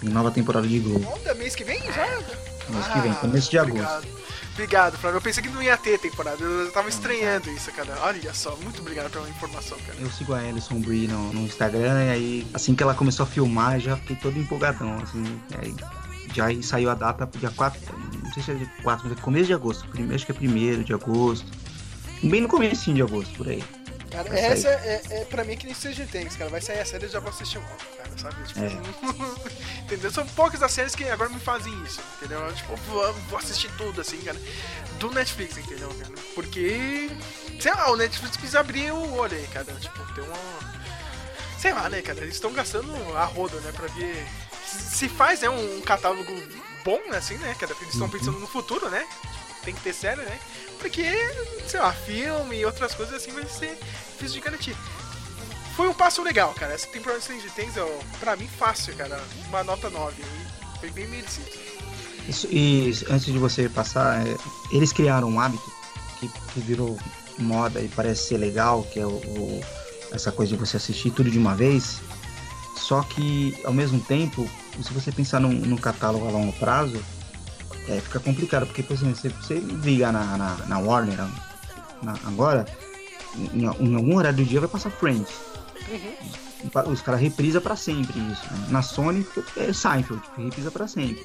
[0.00, 1.02] Tem nova temporada de Glow.
[1.14, 1.34] Onda?
[1.34, 2.06] Mês que vem já?
[2.06, 4.04] Mês ah, que vem, começo de obrigado.
[4.04, 4.25] agosto.
[4.56, 5.18] Obrigado, Flávio.
[5.18, 6.42] Eu pensei que não ia ter temporada.
[6.42, 7.94] Eu tava estranhando isso, cara.
[8.00, 9.98] Olha só, muito obrigado pela informação, cara.
[10.00, 13.26] Eu sigo a Alison Brie no, no Instagram e aí, assim que ela começou a
[13.26, 15.22] filmar, já fiquei todo empolgadão, assim.
[15.58, 15.74] Aí,
[16.34, 17.78] já saiu a data pro dia 4,
[18.24, 19.86] não sei se é dia 4, mas é começo de agosto.
[19.88, 21.46] Primeiro, acho que é primeiro de agosto.
[22.22, 23.62] Bem no começo de agosto, por aí.
[24.10, 26.50] Cara, vai essa é, é, pra mim que nem Stranger Things, cara.
[26.50, 28.46] Vai sair a série e já vou assistir logo, cara, sabe?
[28.46, 29.82] Tipo, é.
[29.82, 30.10] entendeu?
[30.10, 32.52] São poucas as séries que agora me fazem isso, entendeu?
[32.54, 34.38] Tipo, vou, vou assistir tudo, assim, cara.
[34.98, 36.14] Do Netflix, entendeu, cara?
[36.34, 37.10] Porque,
[37.60, 39.72] sei lá, o Netflix quis abrir o olho aí, cara.
[39.74, 40.36] Tipo, tem uma...
[41.58, 42.20] Sei lá, né, cara?
[42.20, 44.26] Eles estão gastando a roda, né, pra ver...
[44.64, 46.32] Se faz, né, um catálogo
[46.84, 47.74] bom, assim, né, cara?
[47.74, 48.12] Porque eles estão uhum.
[48.12, 49.06] pensando no futuro, né?
[49.64, 50.38] Tem que ter série, né?
[50.78, 51.04] Porque,
[51.66, 53.76] sei lá, filme e outras coisas assim vai ser
[54.12, 54.76] difícil de garantir.
[55.76, 56.72] Foi um passo legal, cara.
[56.72, 57.86] Essa temporada de Stranger Things, ó,
[58.18, 59.20] pra mim, fácil, cara.
[59.48, 60.22] Uma nota 9.
[60.80, 61.50] Foi bem merecido.
[62.28, 64.36] Isso, e antes de você passar, é,
[64.72, 65.70] eles criaram um hábito
[66.18, 66.98] que, que, virou
[67.38, 69.60] moda e parece ser legal, que é o, o,
[70.10, 72.00] essa coisa de você assistir tudo de uma vez.
[72.76, 74.48] Só que, ao mesmo tempo,
[74.82, 77.02] se você pensar num, num catálogo a longo prazo,
[77.88, 81.16] é, fica complicado, porque, por exemplo, se você ligar na, na, na Warner
[82.02, 82.66] na, agora,
[83.54, 85.30] em, em, algum horário do dia vai passar Friends.
[85.88, 86.92] Uhum.
[86.92, 88.42] Os caras reprisa para sempre isso.
[88.50, 88.66] Né?
[88.70, 89.26] Na Sony
[89.56, 91.24] é Seinfeld, reprisa para sempre.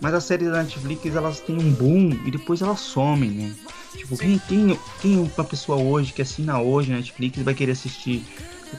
[0.00, 3.54] Mas as séries da Netflix elas têm um boom e depois elas somem, né?
[3.96, 8.24] Tipo, quem, quem, quem uma pessoa hoje que assina hoje a Netflix vai querer assistir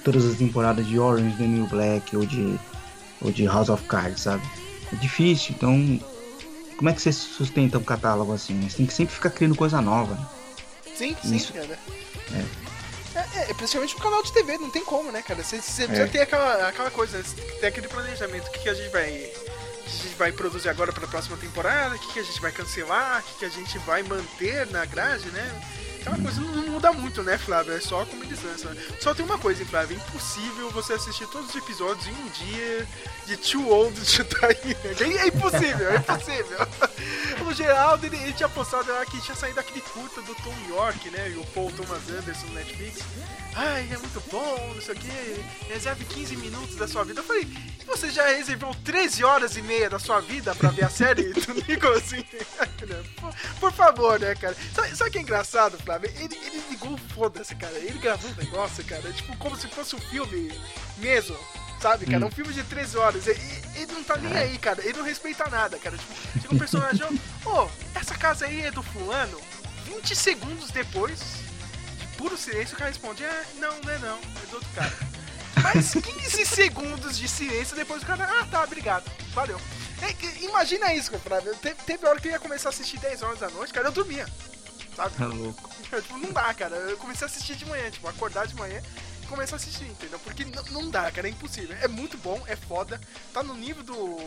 [0.03, 2.59] todas as temporadas de Orange the New Black ou de,
[3.21, 4.43] ou de House of Cards, sabe?
[4.91, 5.99] É difícil, então
[6.81, 8.67] como é que você sustenta um catálogo assim?
[8.67, 10.15] Você tem que sempre ficar criando coisa nova.
[10.15, 10.27] Né?
[10.95, 11.53] Sim, sim, Isso.
[11.53, 11.77] cara.
[12.33, 13.19] É.
[13.19, 15.43] É, é, principalmente pro canal de TV, não tem como, né, cara?
[15.43, 16.09] Você, você precisa é.
[16.09, 17.23] ter aquela, aquela coisa,
[17.59, 19.03] tem aquele planejamento, o que, que a gente vai.
[19.05, 22.51] a gente vai produzir agora para a próxima temporada, o que, que a gente vai
[22.51, 25.61] cancelar, o que, que a gente vai manter na grade, né?
[26.01, 27.73] Aquela coisa não, muda muito, né, Flávio?
[27.73, 28.71] É só como eles lançam.
[28.99, 29.95] Só tem uma coisa, hein, Flávio?
[29.95, 32.87] É impossível você assistir todos os episódios em um dia
[33.27, 34.23] de Too Old to
[34.97, 35.21] Die.
[35.21, 36.57] É impossível, é impossível.
[37.45, 41.09] no geral, ele, ele tinha postado lá que tinha saído aquele curta do Tom York,
[41.11, 41.29] né?
[41.29, 43.01] E o Paul Thomas Anderson no Netflix.
[43.55, 45.71] Ai, é muito bom, não sei o que.
[45.71, 47.19] Reserve 15 minutos da sua vida.
[47.19, 47.47] Eu falei,
[47.85, 51.53] você já reservou 13 horas e meia da sua vida pra ver a série do
[51.67, 52.23] Nicholson?
[53.19, 54.55] por, por favor, né, cara?
[54.73, 56.09] Sabe, sabe o que é engraçado, Flávio?
[56.17, 57.77] Ele, ele ligou foda-se, cara.
[57.77, 60.51] Ele gravou um negócio, cara, tipo, como se fosse um filme
[60.97, 61.37] mesmo.
[61.81, 62.23] Sabe, cara?
[62.23, 62.27] Hum.
[62.27, 63.27] Um filme de 13 horas.
[63.27, 63.41] Ele,
[63.75, 64.81] ele não tá nem aí, cara.
[64.83, 65.97] Ele não respeita nada, cara.
[65.97, 67.05] Tipo, chega um personagem,
[67.43, 69.39] ô, oh, essa casa aí é do fulano.
[69.85, 71.40] 20 segundos depois, de
[72.21, 74.93] puro silêncio, o cara responde, é, não, não é não, é do outro cara.
[75.63, 79.59] Mais 15 segundos de silêncio depois o cara, ah, tá, obrigado, valeu.
[80.01, 81.41] É, imagina isso, cara.
[81.55, 83.91] Teve, teve hora que eu ia começar a assistir 10 horas da noite, cara, eu
[83.91, 84.27] dormia.
[84.95, 85.15] Sabe?
[85.15, 85.69] Tá louco.
[86.01, 86.75] tipo, não dá, cara.
[86.75, 88.81] Eu comecei a assistir de manhã, tipo, acordar de manhã
[89.23, 90.19] e começar a assistir, entendeu?
[90.19, 91.75] Porque não dá, cara, é impossível.
[91.81, 92.99] É muito bom, é foda.
[93.33, 94.17] Tá no nível do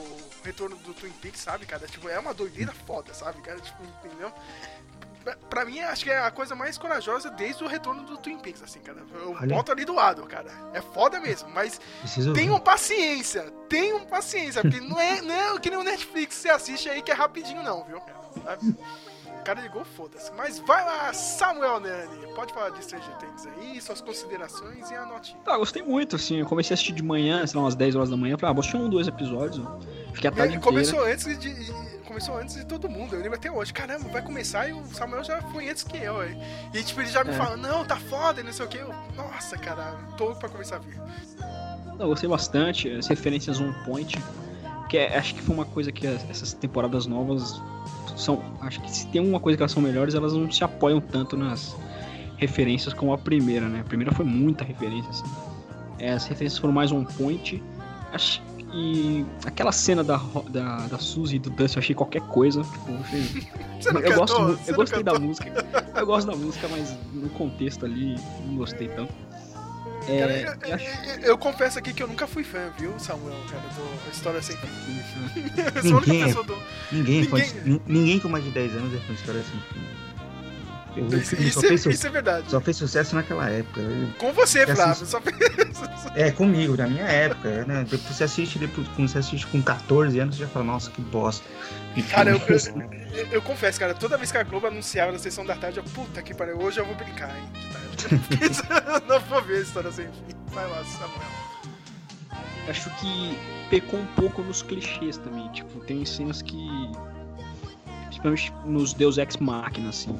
[0.45, 1.87] retorno do Twin Peaks, sabe, cara?
[1.87, 3.61] Tipo, é uma doideira foda, sabe, cara?
[3.61, 4.33] Tipo, entendeu?
[5.49, 8.63] Pra mim, acho que é a coisa mais corajosa desde o retorno do Twin Peaks,
[8.63, 8.99] assim, cara.
[9.15, 9.55] Eu Olha.
[9.55, 10.51] boto ali do lado, cara.
[10.73, 13.51] É foda mesmo, mas Preciso tenham paciência.
[13.69, 17.11] Tenham paciência, porque não é, não é que nem o Netflix você assiste aí que
[17.11, 17.99] é rapidinho, não, viu?
[17.99, 18.75] O
[19.45, 20.33] cara ligou, foda-se.
[20.37, 22.35] Mas vai lá, Samuel Nani.
[22.35, 25.39] Pode falar de Stranger Things aí, suas considerações e a notinha.
[25.45, 26.41] Tá, gostei muito, assim.
[26.41, 28.37] Eu comecei a assistir de manhã, sei lá, umas 10 horas da manhã.
[28.37, 29.65] Falei, ah, vou assistir um, dois episódios.
[30.15, 31.55] Fiquei a tarde começou antes de
[32.05, 33.15] começou antes de todo mundo.
[33.15, 33.73] Eu lembro até hoje.
[33.73, 36.17] Caramba, vai começar e o Samuel já foi antes que eu.
[36.73, 37.35] E tipo, ele já me é.
[37.35, 38.79] fala, não, tá foda e não sei o que.
[38.79, 40.97] Eu, nossa, cara, tô pra começar a ver.
[41.99, 44.17] Eu gostei bastante, as referências on point.
[44.89, 47.61] Que é, acho que foi uma coisa que essas temporadas novas
[48.17, 48.43] são.
[48.61, 51.37] Acho que se tem uma coisa que elas são melhores, elas não se apoiam tanto
[51.37, 51.77] nas
[52.37, 53.81] referências como a primeira, né?
[53.81, 55.25] A primeira foi muita referência, assim.
[55.99, 57.63] É, as referências foram mais on point.
[58.13, 58.43] Acho,
[58.73, 62.63] e aquela cena da, da, da Suzy e do Dusty, eu achei qualquer coisa.
[62.63, 63.21] Tipo, eu, achei...
[63.87, 65.15] eu, cantou, gosto, eu gostei cantou.
[65.15, 65.67] da música.
[65.95, 69.15] Eu gosto da música, mas no contexto ali não gostei tanto.
[70.09, 71.21] É, cara, eu, eu, acho...
[71.23, 74.69] eu, confesso aqui que eu nunca fui fã, viu, Samuel, cara, do História Sem Fim.
[75.83, 76.59] ninguém, é, do...
[76.93, 77.83] ninguém, ninguém...
[77.87, 80.05] ninguém com mais de 10 anos é fã de História Sem Fim.
[80.97, 82.49] Eu, isso, isso, fez, isso, é verdade.
[82.49, 83.81] Só fez sucesso naquela época.
[84.17, 85.07] Com você, Flávio.
[85.07, 85.37] Só fez...
[86.15, 87.65] É, comigo, na minha época.
[87.65, 87.83] Né?
[87.83, 91.01] Depois você assiste, depois, quando você assiste com 14 anos, você já fala, nossa, que
[91.01, 91.45] bosta.
[92.11, 92.41] Cara, eu,
[93.13, 95.85] eu, eu, confesso, cara, toda vez que a Globo anunciava na sessão da tarde, eu,
[95.85, 97.94] puta que pariu, hoje eu vou brincar, hein, de tarde.
[99.09, 100.35] Não vou ver a história sem fim.
[100.49, 101.45] Vai lá, Samuel.
[102.69, 103.39] Acho que
[103.69, 105.49] pecou um pouco nos clichês também.
[105.49, 106.91] Tipo, tem cenas que.
[108.07, 110.19] Principalmente nos Deus Ex Machina, assim.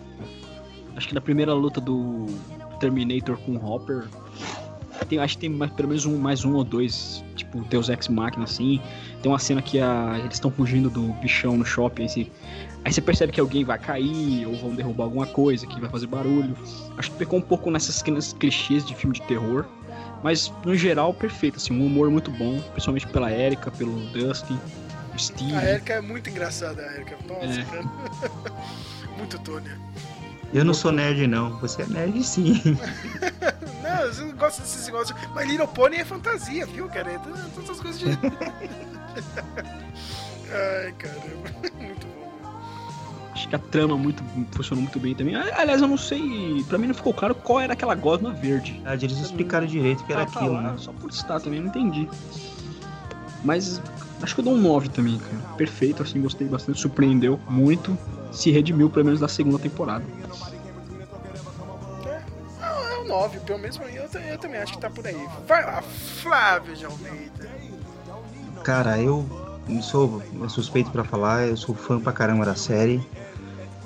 [0.97, 2.27] Acho que na primeira luta do
[2.81, 4.09] Terminator com o Hopper.
[5.05, 8.09] Tem, acho que tem mais, pelo menos um, mais um ou dois, tipo, Deus Ex
[8.09, 8.81] Machina, assim.
[9.23, 12.31] Tem uma cena que a, eles estão fugindo do bichão no shopping, assim.
[12.85, 16.07] Aí você percebe que alguém vai cair, ou vão derrubar alguma coisa, que vai fazer
[16.07, 16.57] barulho.
[16.99, 19.65] Acho que pecou um pouco nessas clichês de filme de terror.
[20.23, 24.59] Mas, no geral, perfeito, assim, um humor muito bom, principalmente pela Erika, pelo Dustin,
[25.15, 25.55] o Steve.
[25.55, 27.17] A Erika é muito engraçada, a Erika.
[27.29, 27.65] Nossa, é.
[27.65, 27.85] cara.
[29.19, 29.79] muito Tônia.
[30.55, 31.59] Eu não sou nerd, não.
[31.59, 32.63] Você é nerd, sim.
[34.13, 35.19] não, eu não gosto desses negócios.
[35.35, 37.13] Mas Little Pony é fantasia, viu, cara?
[37.13, 38.07] É todas essas coisas de.
[40.53, 41.51] Ai, caramba.
[41.81, 42.25] Muito bom.
[43.33, 45.35] Acho que a trama muito, funcionou muito bem também.
[45.35, 46.65] Aliás, eu não sei.
[46.69, 48.81] Pra mim não ficou claro qual era aquela gosma verde.
[48.85, 50.75] Ah, eles explicaram direito que era ah, tá aquilo, né?
[50.79, 52.09] Só por estar também, não entendi.
[53.43, 53.83] Mas
[54.23, 55.37] acho que eu dou um 9 também, cara.
[55.57, 57.99] Perfeito, assim, gostei bastante, surpreendeu muito
[58.35, 60.05] se redimiu pelo menos na segunda temporada.
[63.05, 65.29] É, é um 9, pelo menos eu, eu, também acho que tá por aí.
[65.47, 67.51] Vai lá, Flávio de Almeida.
[68.63, 69.27] Cara, eu
[69.83, 73.07] sou suspeito para falar, eu sou fã pra caramba da série.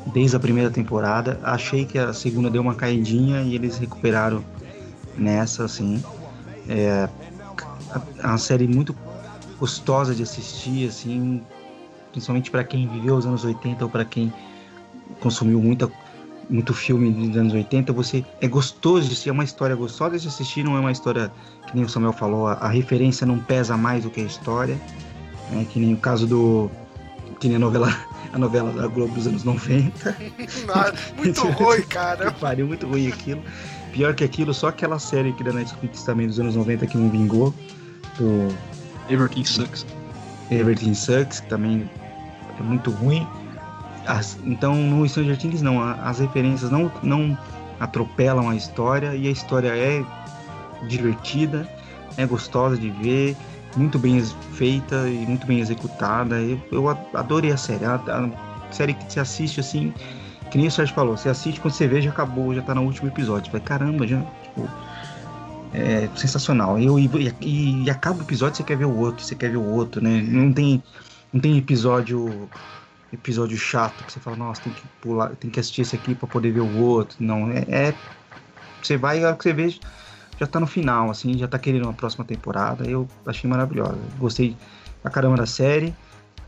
[0.06, 1.38] Desde a primeira temporada.
[1.42, 4.42] Achei que a segunda deu uma caidinha e eles recuperaram
[5.16, 6.02] nessa, assim.
[6.68, 7.08] É
[8.22, 8.94] uma série muito
[9.58, 11.42] gostosa de assistir, assim,
[12.12, 14.32] principalmente para quem viveu os anos 80 ou para quem
[15.20, 15.90] consumiu muita,
[16.48, 20.28] muito filme dos anos 80, você é gostoso de ser é uma história gostosa de
[20.28, 21.30] assistir, não é uma história
[21.66, 24.78] que nem o Samuel falou, a, a referência não pesa mais do que a história,
[25.50, 26.70] né, que nem o caso do
[27.38, 27.94] que nem a novela
[28.32, 30.16] a novela da Globo dos anos 90.
[31.16, 32.30] muito ruim, cara.
[32.32, 33.42] Pariu, muito ruim aquilo.
[33.92, 37.10] Pior que aquilo, só aquela série que da Netflix também dos anos 90 que não
[37.10, 37.54] vingou.
[38.18, 38.54] Do...
[39.08, 39.86] Everything Sucks.
[40.50, 41.88] Everything Sucks, que também
[42.58, 43.26] é muito ruim.
[44.08, 47.36] As, então no Stranger Things não, as referências não, não
[47.78, 50.02] atropelam a história e a história é
[50.86, 51.68] divertida,
[52.16, 53.36] é gostosa de ver,
[53.76, 54.20] muito bem
[54.54, 56.40] feita e muito bem executada.
[56.40, 57.84] Eu, eu adorei a série.
[57.84, 59.94] A, a, série que se assiste assim,
[60.50, 62.82] que nem o Sérgio falou, você assiste quando você vê já acabou, já tá no
[62.82, 63.52] último episódio.
[63.52, 64.20] Vai caramba, já.
[64.42, 64.68] Tipo,
[65.72, 66.78] é sensacional.
[66.78, 69.58] Eu, e, e, e acaba o episódio, você quer ver o outro, você quer ver
[69.58, 70.22] o outro, né?
[70.26, 70.82] Não tem,
[71.32, 72.48] não tem episódio
[73.12, 76.28] episódio chato que você fala, nossa, tem que pular, tem que assistir esse aqui para
[76.28, 77.16] poder ver o outro.
[77.20, 77.94] Não, é, é
[78.82, 79.74] você vai, a hora que você vê,
[80.38, 82.88] já tá no final, assim, já tá querendo uma próxima temporada.
[82.88, 83.98] Eu achei maravilhosa.
[84.18, 84.56] Gostei
[85.02, 85.94] pra caramba da série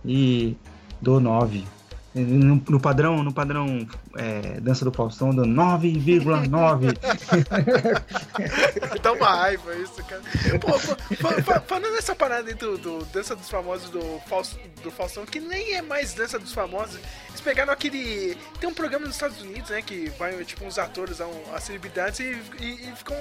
[0.05, 0.57] e
[1.01, 1.65] dou 9.
[2.13, 3.87] No, no, padrão, no padrão
[4.17, 6.99] é, Dança do Faustão, dando 9,9.
[9.01, 10.21] Dá uma raiva isso, cara.
[10.61, 15.25] Pô, pô, falando nessa parada aí do, do, Dança dos Famosos do, Faust, do Faustão,
[15.25, 16.99] que nem é mais Dança dos Famosos,
[17.29, 18.37] eles pegaram aquele.
[18.59, 19.81] Tem um programa nos Estados Unidos, né?
[19.81, 21.21] Que vai, tipo, uns atores,
[21.55, 23.17] as celebridades e, e, e, ficam.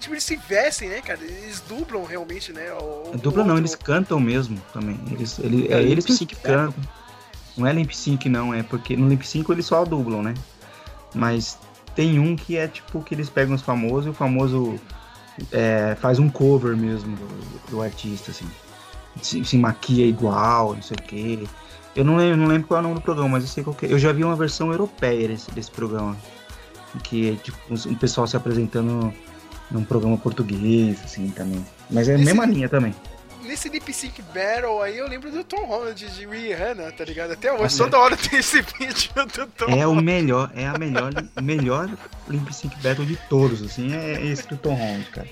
[0.00, 1.20] Tipo, eles se vestem, né, cara?
[1.22, 2.70] Eles dublam realmente, né?
[2.74, 5.00] O, dublam não, eles cantam mesmo também.
[5.10, 6.74] Eles, ele, é, é eles que cantam.
[7.58, 10.34] Não é Limp Sync não, é porque no Limp Sync eles só dublam, né?
[11.14, 11.58] Mas
[11.94, 14.78] tem um que é tipo que eles pegam os famosos e o famoso
[15.50, 18.46] é, faz um cover mesmo do, do artista, assim.
[19.20, 21.48] Se, se, maquia igual, não sei o quê.
[21.96, 23.74] Eu não lembro, não lembro qual é o nome do programa, mas eu sei qual
[23.74, 23.92] que é.
[23.92, 26.16] Eu já vi uma versão europeia desse, desse programa.
[27.02, 29.12] Que é tipo um pessoal se apresentando
[29.70, 31.64] num programa português, assim, também.
[31.90, 32.94] Mas é a mesma linha também
[33.48, 37.32] nesse Lip Sync Battle aí, eu lembro do Tom Holland de Rihanna, tá ligado?
[37.32, 41.12] Até hoje, toda hora tem esse vídeo do Tom É o melhor, é a melhor,
[41.42, 41.88] melhor
[42.28, 45.28] Lip Sync Battle de todos, assim, é esse do Tom Holland, cara.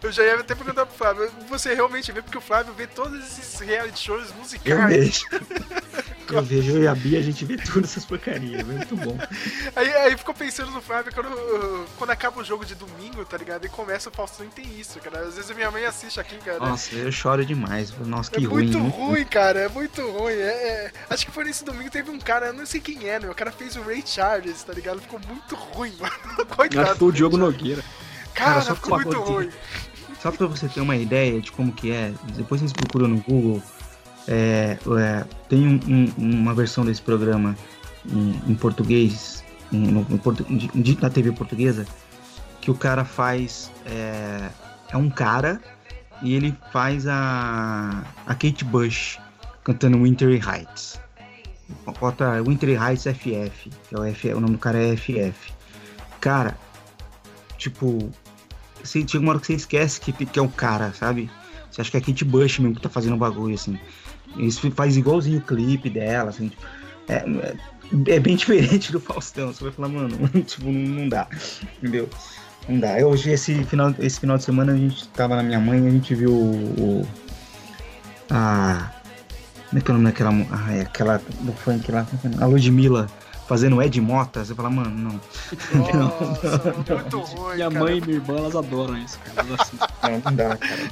[0.00, 3.18] Eu já ia até perguntar pro Flávio, você realmente vê, porque o Flávio vê todos
[3.24, 4.80] esses reality shows musicais.
[4.80, 5.26] Eu vejo.
[6.36, 9.16] Eu vejo eu e a Bia, a gente vê todas essas porcarias, é muito bom.
[9.76, 13.64] Aí, aí ficou pensando no Flávio quando, quando acaba o jogo de domingo, tá ligado?
[13.64, 15.20] E começa o Faustão e tem isso, cara.
[15.20, 16.58] Às vezes a minha mãe assiste aqui, cara.
[16.58, 17.92] Nossa, eu choro demais.
[17.98, 18.70] Nossa, que é ruim.
[18.70, 19.60] Muito ruim, cara.
[19.60, 20.34] É muito ruim.
[20.34, 20.46] É,
[20.86, 20.92] é...
[21.10, 23.28] Acho que foi nesse domingo teve um cara, eu não sei quem é, né?
[23.28, 25.00] O cara fez o Ray Charles, tá ligado?
[25.00, 26.46] Ficou muito ruim, mano.
[26.46, 26.82] Coitado.
[26.82, 27.82] Acho que foi o Diogo Nogueira.
[28.34, 29.50] Cara, cara ficou muito ruim.
[30.20, 33.62] Só pra você ter uma ideia de como que é, depois vocês procuram no Google
[34.26, 37.56] é, é, tem um, um, uma versão desse programa
[38.06, 40.06] em, em português, em, no,
[41.00, 41.86] na TV portuguesa,
[42.60, 43.70] que o cara faz.
[43.86, 44.48] É,
[44.90, 45.60] é, um cara
[46.22, 49.18] e ele faz a, a Kate Bush
[49.62, 51.00] cantando Winter Heights.
[51.98, 55.52] Bota Winter Heights FF, que é o, F, o nome do cara é FF.
[56.20, 56.56] Cara,
[57.58, 58.10] tipo,
[58.82, 61.30] você, chega uma hora que você esquece que, que é o cara, sabe?
[61.70, 63.78] Você acha que é a Kate Bush mesmo que tá fazendo o bagulho, assim.
[64.36, 66.48] Isso faz igualzinho o clipe dela, assim.
[66.48, 66.62] Tipo,
[67.08, 69.52] é, é, é, bem diferente do Faustão.
[69.52, 70.16] Você vai falar, mano,
[70.46, 71.26] tipo, não dá.
[71.78, 72.08] Entendeu?
[72.68, 72.98] Não dá.
[72.98, 75.90] Eu, hoje, esse final, esse final de semana, a gente tava na minha mãe, a
[75.90, 77.02] gente viu o.
[77.02, 77.08] o
[78.30, 78.90] a.
[79.68, 80.30] Como é que é o nome daquela.
[80.50, 82.06] Ah, é aquela do funk lá.
[82.40, 83.06] A Ludmilla
[83.46, 85.20] fazendo Ed Mota, você fala, mano, não.
[85.92, 87.54] Nossa, não, muito ruim.
[87.56, 87.84] Minha cara.
[87.84, 89.48] mãe e minha irmã, elas adoram isso, cara.
[90.02, 90.90] Não, não dá, cara.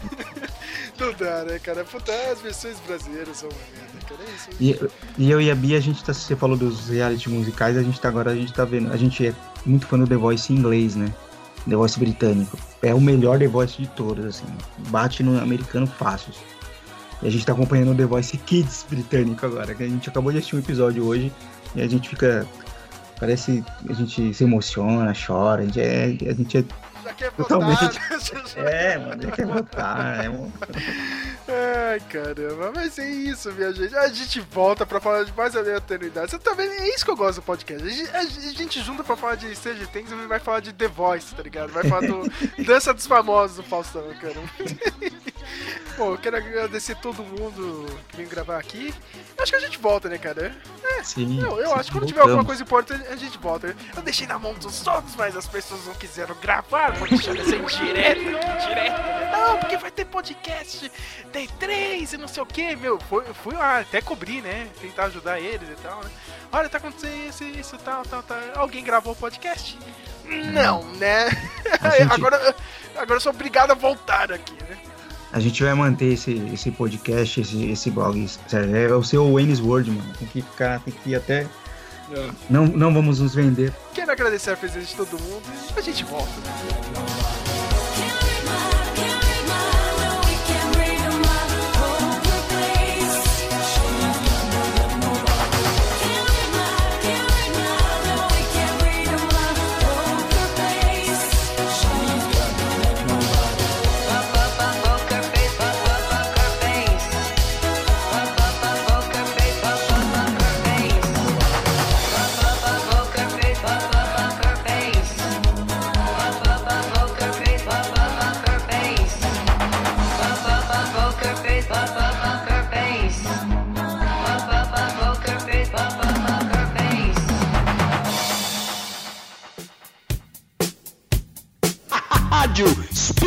[0.98, 1.84] Não dá, né, cara?
[1.84, 4.20] Puta, as versões brasileiras são uma merda, cara.
[4.22, 4.90] É isso.
[5.18, 6.12] E, e eu e a Bia, a gente tá.
[6.12, 8.92] Você falou dos reality musicais, a gente tá agora, a gente tá vendo.
[8.92, 9.34] A gente é
[9.64, 11.12] muito fã do The Voice em inglês, né?
[11.68, 12.58] The Voice britânico.
[12.82, 14.46] É o melhor The Voice de todos, assim.
[14.88, 16.32] Bate no americano fácil.
[17.22, 20.32] E a gente tá acompanhando o The Voice Kids britânico agora, que a gente acabou
[20.32, 21.32] de assistir um episódio hoje
[21.74, 22.46] e a gente fica.
[23.18, 23.64] Parece.
[23.88, 26.04] A gente se emociona, chora, a gente é.
[26.28, 26.64] A gente é
[27.12, 27.80] já quer Totalmente.
[27.80, 28.64] votar.
[28.66, 30.24] É, mano, já quer votar.
[30.24, 30.50] É um...
[31.48, 33.94] Ai, caramba, mas é isso, minha gente.
[33.96, 36.30] A gente volta pra falar de mais aleatoriedade.
[36.30, 36.72] Você tá vendo?
[36.72, 37.82] É isso que eu gosto do podcast.
[37.86, 37.90] A
[38.24, 41.34] gente, a gente junta pra falar de Stranger Things e vai falar de The Voice,
[41.34, 41.72] tá ligado?
[41.72, 42.22] Vai falar do
[42.64, 44.34] Dança dos Famosos do Faustão, cara.
[46.02, 48.92] Pô, eu quero agradecer todo mundo que veio gravar aqui.
[49.38, 50.52] Acho que a gente volta, né, cara?
[50.82, 51.40] É, sim.
[51.40, 53.76] Eu, eu sim, acho que quando tiver alguma coisa importante, a gente volta.
[53.94, 56.90] Eu deixei na mão dos outros, mas as pessoas não quiseram gravar.
[56.94, 59.00] Vou deixar essa direto aqui, direto.
[59.30, 60.90] Não, porque vai ter podcast,
[61.30, 62.98] tem três e não sei o que, meu.
[62.98, 64.68] Fui, fui lá, até cobrir, né?
[64.80, 66.10] Tentar ajudar eles e tal, né?
[66.50, 68.38] Olha, tá acontecendo isso, isso, tal, tal, tal.
[68.56, 69.78] Alguém gravou o podcast?
[70.52, 71.30] Não, né?
[71.30, 72.10] Gente...
[72.12, 72.56] agora,
[72.96, 74.91] agora eu sou obrigado a voltar aqui, né?
[75.32, 78.26] A gente vai manter esse, esse podcast, esse, esse blog.
[78.52, 80.12] É o seu Wayne's World, mano.
[80.18, 81.46] Tem que ficar, tem que ir até.
[82.12, 82.30] É.
[82.50, 83.72] Não, não vamos nos vender.
[83.94, 85.42] Quero agradecer a presença de todo mundo
[85.74, 86.32] e a gente volta.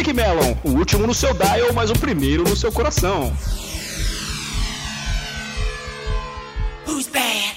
[0.05, 3.35] Revelam o último no seu dial, mas o primeiro no seu coração.
[6.85, 7.55] Who's bad?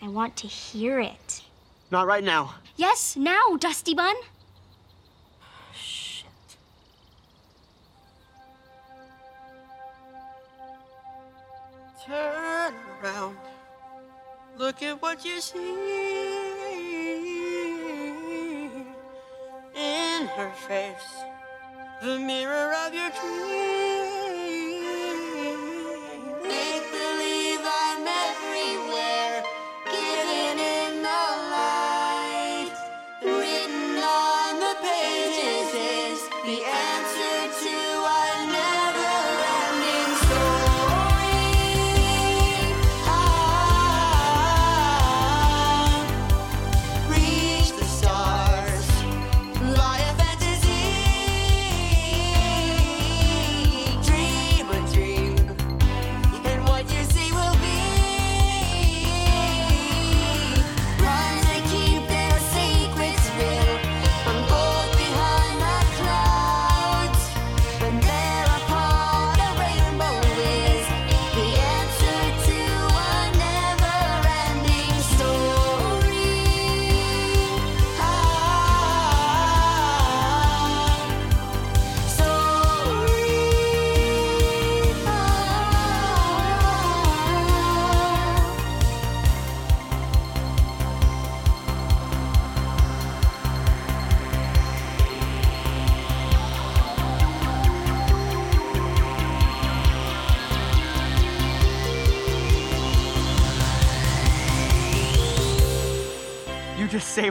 [0.00, 1.42] I want to hear it.
[1.90, 2.54] Not right now.
[2.76, 4.14] Yes, now, Dusty Bun.
[5.74, 6.26] Shit.
[12.06, 13.36] Turn around.
[14.56, 16.43] Look at what you see
[20.36, 21.22] her face.
[22.02, 23.83] The mirror of your dreams.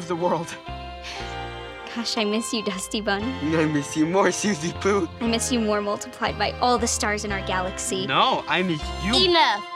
[0.03, 0.55] You just saved the world.
[1.95, 3.21] Gosh, I miss you, Dusty Bun.
[3.23, 5.07] I miss you more, Susie Pooh.
[5.21, 8.07] I miss you more multiplied by all the stars in our galaxy.
[8.07, 9.29] No, I miss you.
[9.29, 9.72] Enough.